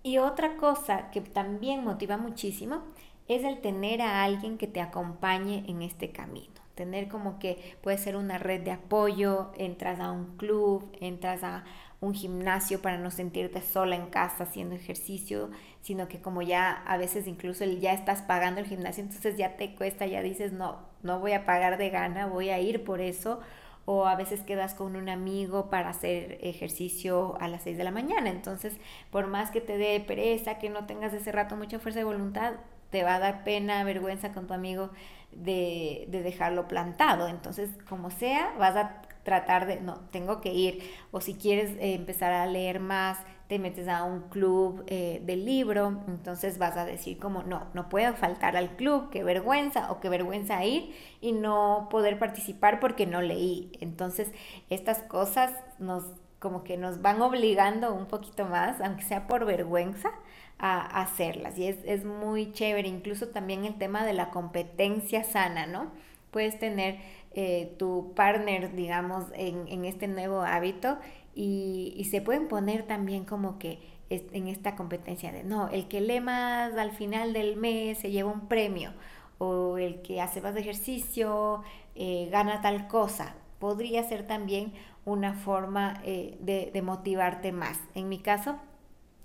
Y 0.02 0.18
otra 0.18 0.58
cosa 0.58 1.12
que 1.12 1.22
también 1.22 1.84
motiva 1.84 2.18
muchísimo 2.18 2.82
es 3.28 3.44
el 3.44 3.62
tener 3.62 4.02
a 4.02 4.24
alguien 4.24 4.58
que 4.58 4.68
te 4.68 4.82
acompañe 4.82 5.66
en 5.68 5.84
este 5.84 6.12
camino 6.12 6.63
tener 6.76 7.08
como 7.08 7.40
que 7.40 7.76
puede 7.82 7.98
ser 7.98 8.16
una 8.16 8.38
red 8.38 8.62
de 8.62 8.72
apoyo, 8.72 9.52
entras 9.58 10.00
a 10.00 10.12
un 10.12 10.38
club, 10.38 10.92
entras 11.00 11.44
a 11.44 11.64
un 12.02 12.14
gimnasio 12.14 12.82
para 12.82 12.98
no 12.98 13.12
sentirte 13.12 13.62
sola 13.62 13.96
en 13.96 14.08
casa 14.08 14.44
haciendo 14.44 14.76
ejercicio, 14.76 15.52
sino 15.82 16.08
que 16.08 16.20
como 16.20 16.42
ya 16.42 16.72
a 16.72 16.98
veces 16.98 17.28
incluso 17.28 17.64
ya 17.64 17.94
estás 17.94 18.22
pagando 18.22 18.60
el 18.60 18.68
gimnasio, 18.68 19.04
entonces 19.04 19.38
ya 19.38 19.56
te 19.56 19.76
cuesta, 19.76 20.06
ya 20.06 20.22
dices, 20.22 20.52
no, 20.52 20.80
no 21.02 21.20
voy 21.20 21.32
a 21.32 21.46
pagar 21.46 21.78
de 21.78 21.90
gana, 21.90 22.26
voy 22.26 22.50
a 22.50 22.60
ir 22.60 22.84
por 22.84 23.00
eso, 23.00 23.40
o 23.86 24.06
a 24.06 24.16
veces 24.16 24.42
quedas 24.42 24.74
con 24.74 24.96
un 24.96 25.10
amigo 25.10 25.70
para 25.70 25.90
hacer 25.90 26.40
ejercicio 26.42 27.38
a 27.40 27.48
las 27.48 27.64
6 27.64 27.78
de 27.78 27.84
la 27.84 27.92
mañana, 27.92 28.30
entonces 28.30 28.76
por 29.12 29.28
más 29.28 29.52
que 29.52 29.62
te 29.62 29.78
dé 29.78 30.00
pereza, 30.02 30.58
que 30.58 30.70
no 30.70 30.86
tengas 30.86 31.14
ese 31.14 31.32
rato 31.32 31.56
mucha 31.56 31.80
fuerza 31.80 32.00
de 32.00 32.06
voluntad, 32.06 32.54
te 32.90 33.04
va 33.04 33.16
a 33.16 33.20
dar 33.20 33.44
pena, 33.44 33.84
vergüenza 33.84 34.34
con 34.34 34.46
tu 34.48 34.54
amigo 34.54 34.92
de, 35.38 36.08
dejarlo 36.10 36.68
plantado. 36.68 37.28
Entonces, 37.28 37.70
como 37.88 38.10
sea, 38.12 38.54
vas 38.58 38.76
a 38.76 39.02
tratar 39.24 39.66
de, 39.66 39.80
no, 39.82 40.02
tengo 40.12 40.42
que 40.42 40.54
ir. 40.54 40.84
O 41.12 41.22
si 41.22 41.36
quieres 41.36 41.72
eh, 41.80 41.94
empezar 41.96 42.34
a 42.34 42.46
leer 42.46 42.80
más, 42.80 43.20
te 43.48 43.60
metes 43.60 43.88
a 43.88 44.04
un 44.04 44.22
club 44.30 44.84
eh, 44.88 45.22
de 45.26 45.36
libro, 45.36 46.02
entonces 46.08 46.58
vas 46.58 46.78
a 46.78 46.86
decir 46.86 47.20
como, 47.20 47.44
no, 47.44 47.68
no 47.74 47.90
puedo 47.90 48.14
faltar 48.16 48.58
al 48.58 48.76
club, 48.76 49.10
qué 49.12 49.24
vergüenza 49.24 49.92
o 49.92 50.00
qué 50.00 50.10
vergüenza 50.10 50.64
ir 50.66 50.96
y 51.22 51.34
no 51.34 51.88
poder 51.92 52.18
participar 52.18 52.80
porque 52.80 53.06
no 53.06 53.22
leí. 53.22 53.72
Entonces, 53.80 54.32
estas 54.70 55.00
cosas 55.04 55.52
nos 55.78 56.06
como 56.44 56.66
que 56.66 56.76
nos 56.76 57.02
van 57.02 57.22
obligando 57.22 57.94
un 57.94 58.06
poquito 58.06 58.44
más, 58.44 58.82
aunque 58.82 59.04
sea 59.04 59.28
por 59.28 59.46
vergüenza, 59.46 60.12
a 60.60 61.02
hacerlas. 61.02 61.58
Y 61.58 61.68
es, 61.68 62.04
muy 62.04 62.52
chévere, 62.52 62.90
incluso 62.90 63.30
también 63.30 63.64
el 63.64 63.78
tema 63.78 64.06
de 64.06 64.12
la 64.12 64.30
competencia 64.30 65.24
sana, 65.24 65.68
¿no? 65.68 65.90
Puedes 66.32 66.60
tener 66.60 67.00
eh, 67.34 67.74
tu 67.80 68.12
partner, 68.14 68.76
digamos, 68.76 69.24
en, 69.36 69.86
este 69.86 70.10
nuevo 70.10 70.42
hábito 70.42 70.98
y, 71.34 72.06
se 72.12 72.22
pueden 72.22 72.50
poner 72.50 72.84
también 72.84 73.24
como 73.24 73.58
que 73.58 73.80
en 74.10 74.50
esta 74.50 74.76
competencia 74.76 75.32
de, 75.32 75.46
no, 75.46 75.70
el 75.70 75.88
que 75.88 76.02
lee 76.02 76.20
más 76.20 76.74
al 76.78 76.92
final 76.92 77.32
del 77.32 77.56
mes 77.56 78.00
se 78.00 78.12
lleva 78.12 78.32
un 78.32 78.50
premio 78.50 78.92
o 79.38 79.78
el 79.78 80.02
que 80.02 80.20
hace 80.20 80.42
más 80.42 80.58
ejercicio 80.58 81.64
eh, 81.96 82.28
gana 82.30 82.62
tal 82.62 82.90
cosa. 82.90 83.36
Podría 83.60 84.04
ser 84.04 84.28
también 84.28 84.74
una 85.06 85.34
forma 85.34 86.02
eh, 86.04 86.38
de, 86.40 86.82
motivarte 86.82 87.52
más. 87.52 87.80
En 87.96 88.10
mi 88.10 88.20
caso, 88.20 88.58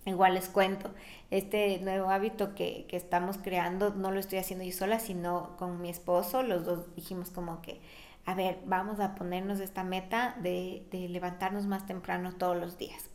Igual 0.05 0.35
les 0.35 0.49
cuento, 0.49 0.91
este 1.31 1.79
nuevo 1.81 2.09
hábito 2.09 2.55
que, 2.55 2.87
estamos 2.93 3.37
creando 3.37 3.91
no 3.91 4.11
lo 4.11 4.19
estoy 4.21 4.39
haciendo 4.39 4.65
yo 4.65 4.73
sola, 4.73 5.01
sino 5.01 5.55
con 5.59 5.83
mi 5.83 5.91
esposo. 5.91 6.43
Los 6.43 6.65
dos 6.65 6.95
dijimos 6.95 7.31
como 7.31 7.61
que, 7.61 7.83
a 8.25 8.35
ver, 8.35 8.59
vamos 8.65 9.01
a 9.01 9.15
ponernos 9.15 9.61
esta 9.61 9.85
meta 9.85 10.35
de, 10.41 10.87
levantarnos 11.11 11.67
más 11.67 11.87
temprano 11.87 12.33
todos 12.33 12.57
los 12.57 12.79
días. 12.79 13.11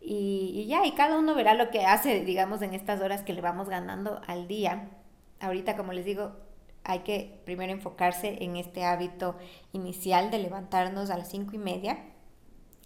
Y, 0.00 0.52
y, 0.54 0.66
ya, 0.66 0.86
y 0.86 0.92
cada 0.92 1.18
uno 1.18 1.34
verá 1.34 1.52
lo 1.52 1.70
que 1.70 1.84
hace, 1.84 2.24
digamos, 2.24 2.62
en 2.62 2.72
estas 2.72 3.02
horas 3.02 3.22
que 3.22 3.34
le 3.34 3.42
vamos 3.42 3.68
ganando 3.68 4.22
al 4.26 4.48
día. 4.48 4.88
Ahorita, 5.40 5.76
como 5.76 5.92
les 5.92 6.06
digo, 6.06 6.32
hay 6.84 7.00
que 7.00 7.40
primero 7.44 7.72
enfocarse 7.72 8.44
en 8.44 8.56
este 8.56 8.84
hábito 8.84 9.36
inicial 9.72 10.30
de 10.30 10.38
levantarnos 10.38 11.10
a 11.10 11.18
las 11.18 11.30
cinco 11.30 11.54
y 11.54 11.58
media. 11.58 11.98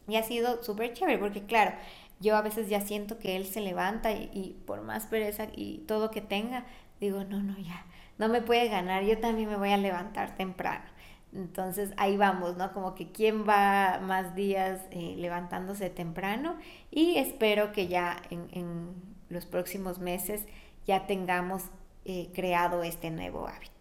Y 0.06 0.16
ha 0.16 0.22
sido 0.22 0.62
súper 0.62 0.94
chévere 0.94 1.18
porque, 1.18 1.44
claro, 1.44 1.72
yo 2.20 2.36
a 2.36 2.42
veces 2.42 2.68
ya 2.68 2.80
siento 2.80 3.18
que 3.18 3.36
él 3.36 3.46
se 3.46 3.60
levanta 3.60 4.12
y, 4.12 4.60
por 4.66 4.82
más 4.82 5.06
pereza 5.06 5.48
y 5.54 5.78
todo 5.86 6.10
que 6.10 6.20
tenga, 6.20 6.64
digo, 7.00 7.24
no, 7.24 7.42
no, 7.42 7.56
ya, 7.58 7.86
no 8.18 8.28
me 8.28 8.42
puede 8.42 8.68
ganar, 8.68 9.04
yo 9.04 9.18
también 9.18 9.48
me 9.48 9.56
voy 9.56 9.70
a 9.70 9.76
levantar 9.76 10.36
temprano. 10.36 10.84
Entonces 11.32 11.92
ahí 11.98 12.16
vamos, 12.16 12.56
¿no? 12.56 12.72
Como 12.72 12.94
que 12.94 13.12
quién 13.12 13.46
va 13.46 14.00
más 14.02 14.34
días 14.34 14.80
eh, 14.90 15.14
levantándose 15.18 15.90
temprano 15.90 16.56
y 16.90 17.18
espero 17.18 17.72
que 17.72 17.86
ya 17.86 18.16
en, 18.30 19.18
los 19.28 19.44
próximos 19.44 19.98
meses 19.98 20.46
ya 20.86 21.06
tengamos 21.06 21.64
eh, 22.06 22.30
creado 22.34 22.82
este 22.82 23.10
nuevo 23.10 23.46
hábito. 23.46 23.77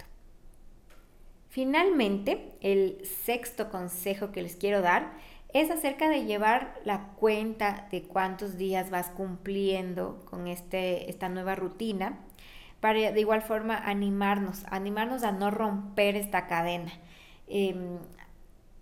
Finalmente, 1.57 2.51
el 2.61 3.03
sexto 3.03 3.71
consejo 3.71 4.31
que 4.31 4.43
les 4.43 4.55
quiero 4.55 4.83
dar 4.83 5.13
es 5.55 5.71
acerca 5.71 6.07
de 6.07 6.25
llevar 6.25 6.79
la 6.85 7.07
cuenta 7.15 7.87
de 7.89 8.03
cuántos 8.03 8.57
días 8.57 8.91
vas 8.91 9.07
cumpliendo 9.07 10.23
con 10.25 10.45
este, 10.45 11.09
esta 11.09 11.29
nueva 11.29 11.55
rutina, 11.55 12.19
para 12.79 13.11
de 13.11 13.19
igual 13.19 13.41
forma 13.41 13.75
animarnos, 13.75 14.65
animarnos 14.69 15.23
a 15.23 15.31
no 15.31 15.49
romper 15.49 16.15
esta 16.15 16.45
cadena. 16.45 16.91
Em, 17.47 17.97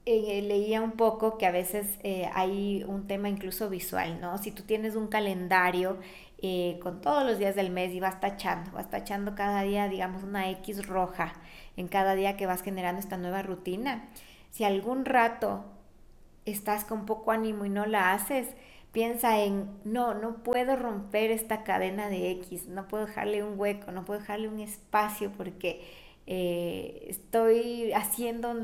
eh, 0.06 0.42
leía 0.42 0.82
un 0.82 0.92
poco 0.92 1.38
que 1.38 1.46
a 1.46 1.52
veces 1.52 1.98
eh, 2.04 2.30
hay 2.34 2.84
un 2.84 3.08
tema 3.08 3.30
incluso 3.30 3.70
visual, 3.70 4.20
¿no? 4.20 4.38
Si 4.38 4.52
tú 4.52 4.64
tienes 4.64 4.98
un 4.98 5.08
calendario 5.08 5.98
eh, 6.38 6.80
con 6.82 7.02
todos 7.02 7.26
los 7.26 7.40
días 7.40 7.56
del 7.56 7.70
mes 7.70 7.94
y 7.94 8.00
vas 8.00 8.20
tachando, 8.20 8.72
vas 8.72 8.90
tachando 8.90 9.36
cada 9.36 9.62
día, 9.64 9.88
digamos, 9.88 10.24
una 10.24 10.50
X 10.50 10.86
roja 10.86 11.34
en 11.78 11.88
cada 11.88 12.16
día 12.16 12.36
que 12.36 12.46
vas 12.46 12.62
generando 12.62 13.00
esta 13.00 13.18
nueva 13.18 13.42
rutina. 13.42 14.10
Si 14.52 14.64
algún 14.64 15.06
rato 15.06 15.66
estás 16.46 16.86
con 16.86 17.06
poco 17.06 17.32
ánimo 17.32 17.66
y 17.66 17.70
no 17.70 17.86
la 17.86 18.14
haces, 18.14 18.48
piensa 18.92 19.40
en, 19.44 19.70
no, 19.84 20.14
no 20.14 20.44
puedo 20.44 20.76
romper 20.76 21.32
esta 21.32 21.64
cadena 21.64 22.10
de 22.10 22.32
X, 22.32 22.68
no 22.68 22.88
puedo 22.88 23.06
dejarle 23.06 23.44
un 23.44 23.60
hueco, 23.60 23.92
no 23.92 24.06
puedo 24.06 24.20
dejarle 24.20 24.48
un 24.48 24.60
espacio 24.60 25.32
porque 25.32 25.82
eh, 26.28 27.06
estoy 27.08 27.92
haciendo, 27.94 28.56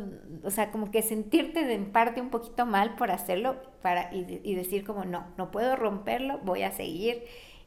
o 0.44 0.52
sea, 0.52 0.72
como 0.72 0.90
que 0.92 1.02
sentirte 1.02 1.74
en 1.74 1.92
parte 1.92 2.22
un 2.22 2.30
poquito 2.30 2.66
mal 2.66 2.96
por 2.96 3.12
hacerlo 3.12 3.58
para, 3.82 4.14
y, 4.14 4.42
y 4.44 4.56
decir 4.56 4.86
como, 4.86 5.04
no, 5.06 5.26
no 5.38 5.52
puedo 5.52 5.76
romperlo, 5.76 6.40
voy 6.40 6.64
a 6.64 6.72
seguir 6.72 7.24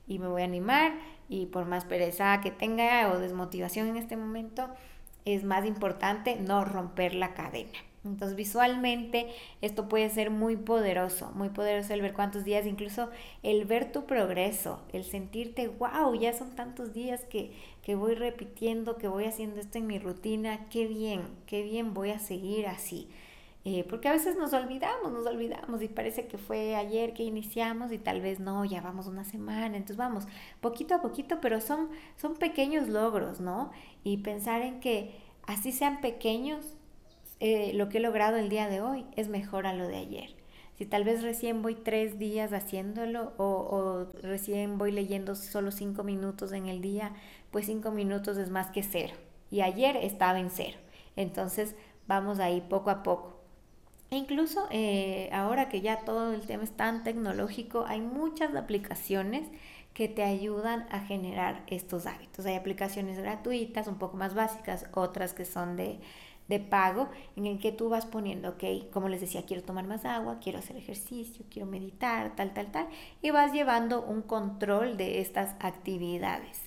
y 0.07 0.19
me 0.19 0.29
voy 0.29 0.43
a 0.43 0.47
animar 0.47 0.93
y 1.29 1.47
por 1.47 1.67
más 1.67 1.85
pereza 1.85 2.41
que 2.43 2.51
tenga 2.51 3.11
o 3.13 3.19
desmotivación 3.19 3.89
en 3.89 3.97
este 3.97 4.17
momento, 4.17 4.69
es 5.25 5.45
más 5.45 5.65
importante 5.65 6.37
no 6.37 6.65
romper 6.65 7.15
la 7.15 7.35
cadena. 7.35 7.79
Entonces 8.05 8.37
visualmente 8.37 9.29
esto 9.63 9.89
puede 9.89 10.11
ser 10.11 10.31
muy 10.31 10.57
poderoso, 10.57 11.33
muy 11.35 11.49
poderoso 11.49 11.95
el 11.95 12.03
ver 12.03 12.13
cuántos 12.13 12.45
días, 12.45 12.67
incluso 12.67 13.11
el 13.43 13.65
ver 13.65 13.93
tu 13.93 14.05
progreso, 14.05 14.83
el 14.93 15.05
sentirte, 15.05 15.69
wow, 15.69 16.15
ya 16.15 16.35
son 16.35 16.55
tantos 16.55 16.93
días 16.93 17.25
que, 17.25 17.53
que 17.83 17.95
voy 17.95 18.15
repitiendo, 18.15 18.99
que 18.99 19.09
voy 19.09 19.25
haciendo 19.25 19.59
esto 19.59 19.79
en 19.79 19.87
mi 19.87 19.99
rutina, 19.99 20.69
qué 20.69 20.87
bien, 20.87 21.23
qué 21.47 21.63
bien 21.63 21.95
voy 21.95 22.11
a 22.11 22.19
seguir 22.19 22.67
así. 22.67 23.09
Eh, 23.67 23.85
porque 23.89 24.09
a 24.09 24.13
veces 24.13 24.37
nos 24.37 24.53
olvidamos, 24.53 25.11
nos 25.11 25.27
olvidamos 25.27 25.81
y 25.81 25.89
parece 25.89 26.27
que 26.27 26.37
fue 26.37 26.77
ayer 26.77 27.15
que 27.15 27.23
iniciamos 27.23 27.93
y 27.93 27.99
tal 27.99 28.21
vez 28.21 28.39
no, 28.39 28.65
ya 28.67 28.83
vamos 28.83 29.07
una 29.07 29.25
semana, 29.25 29.77
entonces 29.77 29.97
vamos 29.97 30.27
poquito 30.61 30.95
a 30.95 31.01
poquito, 31.01 31.41
pero 31.41 31.63
son, 31.63 31.89
son 32.17 32.35
pequeños 32.37 32.89
logros, 32.89 33.41
¿no? 33.41 33.71
Y 34.03 34.19
pensar 34.19 34.61
en 34.61 34.81
que 34.81 35.15
así 35.47 35.73
sean 35.73 36.03
pequeños, 36.03 36.77
eh, 37.41 37.73
lo 37.75 37.89
que 37.89 37.99
he 37.99 38.01
logrado 38.01 38.37
el 38.37 38.51
día 38.51 38.69
de 38.69 38.83
hoy 38.83 39.07
es 39.17 39.29
mejor 39.29 39.67
a 39.67 39.73
lo 39.75 39.89
de 39.89 39.97
ayer. 39.97 40.35
Si 40.77 40.85
tal 40.87 41.05
vez 41.05 41.23
recién 41.23 41.63
voy 41.63 41.75
tres 41.75 42.19
días 42.19 42.53
haciéndolo 42.53 43.33
o, 43.39 43.45
o 43.45 44.21
recién 44.23 44.77
voy 44.77 44.93
leyendo 44.93 45.35
solo 45.37 45.71
cinco 45.71 46.03
minutos 46.05 46.53
en 46.53 46.67
el 46.67 46.81
día, 46.83 47.13
pues 47.51 47.67
cinco 47.67 47.93
minutos 47.93 48.37
es 48.37 48.51
más 48.51 48.71
que 48.71 48.83
cero. 48.83 49.15
Y 49.51 49.61
ayer 49.63 49.97
estaba 49.97 50.39
en 50.41 50.51
cero. 50.51 50.77
Entonces 51.17 51.77
vamos 52.07 52.41
ahí 52.41 52.61
poco 52.61 52.91
a 52.91 53.03
poco. 53.03 53.34
E 54.11 54.17
incluso 54.17 54.67
eh, 54.71 55.29
ahora 55.33 55.69
que 55.69 55.81
ya 55.81 56.01
todo 56.01 56.33
el 56.33 56.43
tema 56.43 56.65
es 56.65 56.71
tan 56.77 57.03
tecnológico, 57.05 57.85
hay 57.87 58.01
muchas 58.01 58.55
aplicaciones 58.55 59.49
que 59.93 60.09
te 60.09 60.23
ayudan 60.25 60.87
a 60.91 61.01
generar 61.01 61.63
estos 61.69 62.07
hábitos. 62.07 62.47
Hay 62.47 62.55
aplicaciones 62.57 63.19
gratuitas, 63.19 63.87
un 63.87 63.97
poco 63.97 64.17
más 64.17 64.35
básicas, 64.35 64.87
otras 64.93 65.35
que 65.35 65.45
son 65.45 65.77
de, 65.77 66.01
de 66.49 66.61
pago, 66.61 67.09
en 67.37 67.47
el 67.47 67.59
que 67.59 67.73
tú 67.73 67.89
vas 67.89 68.05
poniendo, 68.05 68.51
ok, 68.51 68.91
como 68.93 69.09
les 69.09 69.21
decía, 69.21 69.47
quiero 69.47 69.63
tomar 69.63 69.87
más 69.87 70.05
agua, 70.05 70.39
quiero 70.43 70.59
hacer 70.59 70.77
ejercicio, 70.77 71.45
quiero 71.49 71.67
meditar, 71.67 72.35
tal, 72.37 72.53
tal, 72.53 72.71
tal, 72.71 72.89
y 73.23 73.31
vas 73.31 73.53
llevando 73.53 74.03
un 74.03 74.23
control 74.23 74.97
de 74.97 75.21
estas 75.21 75.55
actividades. 75.61 76.61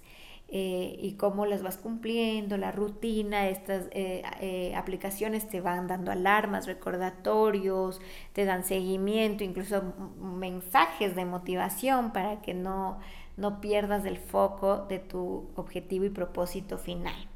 Eh, 0.49 0.97
y 1.01 1.13
cómo 1.13 1.45
las 1.45 1.62
vas 1.62 1.77
cumpliendo, 1.77 2.55
la 2.55 2.71
rutina, 2.71 3.49
estas 3.49 3.88
eh, 3.91 4.23
eh, 4.39 4.73
aplicaciones 4.75 5.49
te 5.49 5.60
van 5.60 5.88
dando 5.88 6.10
alarmas, 6.10 6.67
recordatorios, 6.67 7.99
te 8.31 8.45
dan 8.45 8.63
seguimiento, 8.63 9.43
incluso 9.43 9.93
mensajes 10.21 11.17
de 11.17 11.25
motivación 11.25 12.13
para 12.13 12.41
que 12.41 12.53
no, 12.53 12.97
no 13.36 13.60
pierdas 13.60 14.05
el 14.05 14.17
foco 14.17 14.86
de 14.88 14.99
tu 14.99 15.49
objetivo 15.55 16.05
y 16.05 16.10
propósito 16.10 16.77
final. 16.77 17.27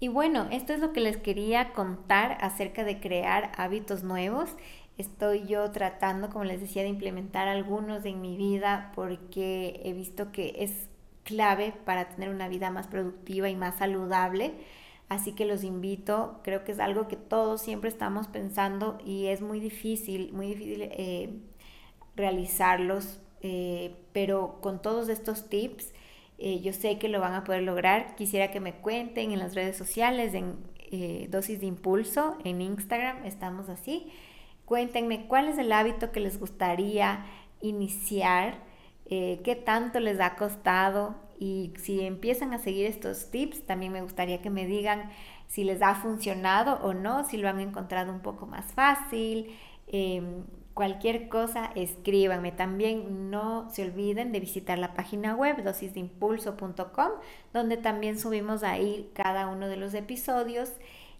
Y 0.00 0.08
bueno, 0.08 0.48
esto 0.50 0.72
es 0.72 0.80
lo 0.80 0.92
que 0.92 1.00
les 1.00 1.16
quería 1.16 1.72
contar 1.74 2.38
acerca 2.40 2.82
de 2.82 2.98
crear 2.98 3.52
hábitos 3.56 4.02
nuevos. 4.02 4.56
Estoy 4.96 5.46
yo 5.46 5.70
tratando, 5.70 6.28
como 6.28 6.44
les 6.44 6.60
decía, 6.60 6.82
de 6.82 6.88
implementar 6.88 7.46
algunos 7.46 8.04
en 8.04 8.20
mi 8.20 8.36
vida 8.36 8.90
porque 8.96 9.80
he 9.84 9.92
visto 9.92 10.32
que 10.32 10.56
es 10.58 10.88
clave 11.28 11.74
para 11.84 12.08
tener 12.08 12.30
una 12.30 12.48
vida 12.48 12.70
más 12.70 12.86
productiva 12.86 13.50
y 13.50 13.54
más 13.54 13.76
saludable. 13.76 14.54
Así 15.10 15.32
que 15.32 15.44
los 15.44 15.62
invito, 15.62 16.40
creo 16.42 16.64
que 16.64 16.72
es 16.72 16.80
algo 16.80 17.06
que 17.06 17.16
todos 17.16 17.60
siempre 17.60 17.90
estamos 17.90 18.28
pensando 18.28 18.98
y 19.04 19.26
es 19.26 19.42
muy 19.42 19.60
difícil, 19.60 20.32
muy 20.32 20.48
difícil 20.48 20.82
eh, 20.82 21.30
realizarlos, 22.16 23.20
eh, 23.42 23.94
pero 24.12 24.58
con 24.62 24.80
todos 24.80 25.08
estos 25.10 25.48
tips 25.48 25.92
eh, 26.38 26.60
yo 26.60 26.72
sé 26.72 26.98
que 26.98 27.08
lo 27.08 27.20
van 27.20 27.34
a 27.34 27.44
poder 27.44 27.62
lograr. 27.62 28.16
Quisiera 28.16 28.50
que 28.50 28.60
me 28.60 28.74
cuenten 28.74 29.32
en 29.32 29.38
las 29.38 29.54
redes 29.54 29.76
sociales, 29.76 30.32
en 30.34 30.56
Dosis 31.30 31.60
de 31.60 31.66
Impulso, 31.66 32.38
en 32.44 32.62
Instagram, 32.62 33.26
estamos 33.26 33.68
así. 33.68 34.10
Cuéntenme 34.64 35.26
cuál 35.26 35.48
es 35.48 35.58
el 35.58 35.72
hábito 35.72 36.12
que 36.12 36.20
les 36.20 36.40
gustaría 36.40 37.26
iniciar 37.60 38.67
eh, 39.08 39.40
qué 39.44 39.56
tanto 39.56 40.00
les 40.00 40.20
ha 40.20 40.36
costado 40.36 41.14
y 41.38 41.72
si 41.76 42.00
empiezan 42.00 42.52
a 42.52 42.58
seguir 42.58 42.86
estos 42.86 43.30
tips, 43.30 43.62
también 43.64 43.92
me 43.92 44.02
gustaría 44.02 44.42
que 44.42 44.50
me 44.50 44.66
digan 44.66 45.10
si 45.46 45.64
les 45.64 45.80
ha 45.82 45.94
funcionado 45.94 46.80
o 46.82 46.94
no, 46.94 47.24
si 47.24 47.36
lo 47.36 47.48
han 47.48 47.60
encontrado 47.60 48.12
un 48.12 48.20
poco 48.20 48.46
más 48.46 48.66
fácil. 48.72 49.56
Em, 49.86 50.44
cualquier 50.74 51.28
cosa, 51.28 51.70
escríbanme. 51.74 52.52
También 52.52 53.30
no 53.30 53.70
se 53.70 53.82
olviden 53.84 54.32
de 54.32 54.40
visitar 54.40 54.78
la 54.78 54.94
página 54.94 55.34
web 55.34 55.62
dosisdeimpulso.com, 55.62 57.10
donde 57.52 57.76
también 57.76 58.18
subimos 58.18 58.62
ahí 58.62 59.10
cada 59.14 59.48
uno 59.48 59.68
de 59.68 59.76
los 59.76 59.94
episodios 59.94 60.72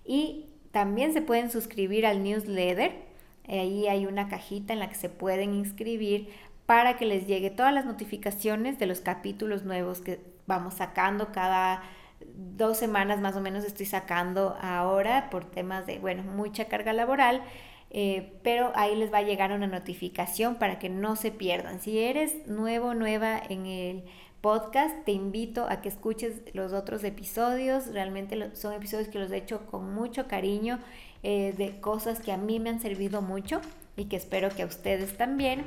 y 0.05 0.47
también 0.73 1.13
se 1.13 1.23
pueden 1.23 1.51
suscribir 1.51 2.07
al 2.07 2.23
newsletter. 2.23 3.09
Ahí 3.49 3.89
hay 3.89 4.05
una 4.05 4.29
cajita 4.29 4.75
en 4.75 4.81
la 4.81 4.91
que 4.91 4.95
se 4.95 5.09
pueden 5.09 5.55
inscribir 5.55 6.29
para 6.69 6.99
que 6.99 7.07
les 7.07 7.27
llegue 7.27 7.49
todas 7.49 7.73
las 7.73 7.87
notificaciones 7.87 8.79
de 8.79 8.85
los 8.85 9.01
capítulos 9.01 9.65
nuevos 9.65 10.03
que 10.03 10.21
vamos 10.47 10.75
sacando 10.75 11.33
cada 11.33 11.83
dos 12.21 12.77
semanas 12.77 13.23
más 13.23 13.35
o 13.37 13.41
menos 13.41 13.65
estoy 13.65 13.87
sacando 13.87 14.55
ahora 14.61 15.31
por 15.31 15.47
temas 15.47 15.87
de, 15.87 15.99
bueno, 15.99 16.23
mucha 16.23 16.67
carga 16.67 16.93
laboral, 16.93 17.43
eh, 17.89 18.35
pero 18.43 18.71
ahí 18.75 18.95
les 18.97 19.11
va 19.11 19.19
a 19.19 19.23
llegar 19.23 19.51
una 19.53 19.67
notificación 19.67 20.57
para 20.57 20.79
que 20.79 20.91
no 20.91 21.17
se 21.17 21.31
pierdan. 21.31 21.81
Si 21.81 22.01
eres 22.01 22.47
nuevo, 22.47 22.93
nueva 22.93 23.41
en 23.49 23.65
el 23.65 24.05
podcast, 24.43 25.07
te 25.07 25.13
invito 25.13 25.65
a 25.71 25.81
que 25.81 25.89
escuches 25.89 26.43
los 26.53 26.75
otros 26.75 27.03
episodios, 27.03 27.87
realmente 27.95 28.55
son 28.55 28.75
episodios 28.75 29.09
que 29.09 29.19
los 29.19 29.33
he 29.33 29.39
hecho 29.39 29.65
con 29.69 29.95
mucho 29.95 30.29
cariño, 30.29 30.81
eh, 31.23 31.55
de 31.57 31.81
cosas 31.81 32.21
que 32.21 32.31
a 32.31 32.37
mí 32.37 32.61
me 32.61 32.69
han 32.69 32.83
servido 32.83 33.23
mucho 33.23 33.63
y 33.97 34.05
que 34.05 34.17
espero 34.17 34.51
que 34.51 34.65
a 34.65 34.67
ustedes 34.67 35.17
también. 35.17 35.65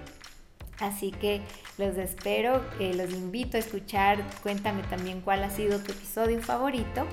Así 0.82 1.12
que 1.12 1.42
los 1.78 1.96
espero, 1.98 2.64
los 2.80 3.12
invito 3.12 3.58
a 3.58 3.60
escuchar. 3.60 4.24
Cuéntame 4.44 4.82
también 4.84 5.22
cuál 5.22 5.44
ha 5.44 5.50
sido 5.50 5.80
tu 5.80 5.92
episodio 5.92 6.42
favorito. 6.42 7.08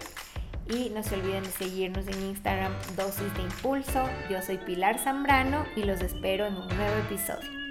Y 0.71 0.91
no 0.91 1.03
se 1.03 1.15
olviden 1.15 1.45
de 1.45 1.51
seguirnos 1.51 2.07
en 2.09 2.23
Instagram 2.27 2.73
Dosis 2.97 3.33
de 3.35 3.43
Impulso. 3.43 4.09
Yo 4.29 4.43
soy 4.43 4.59
Pilar 4.59 4.99
Zambrano 4.99 5.65
y 5.77 5.85
los 5.85 6.01
espero 6.01 6.47
en 6.47 6.57
un 6.57 6.69
nuevo 6.69 6.97
episodio. 7.07 7.68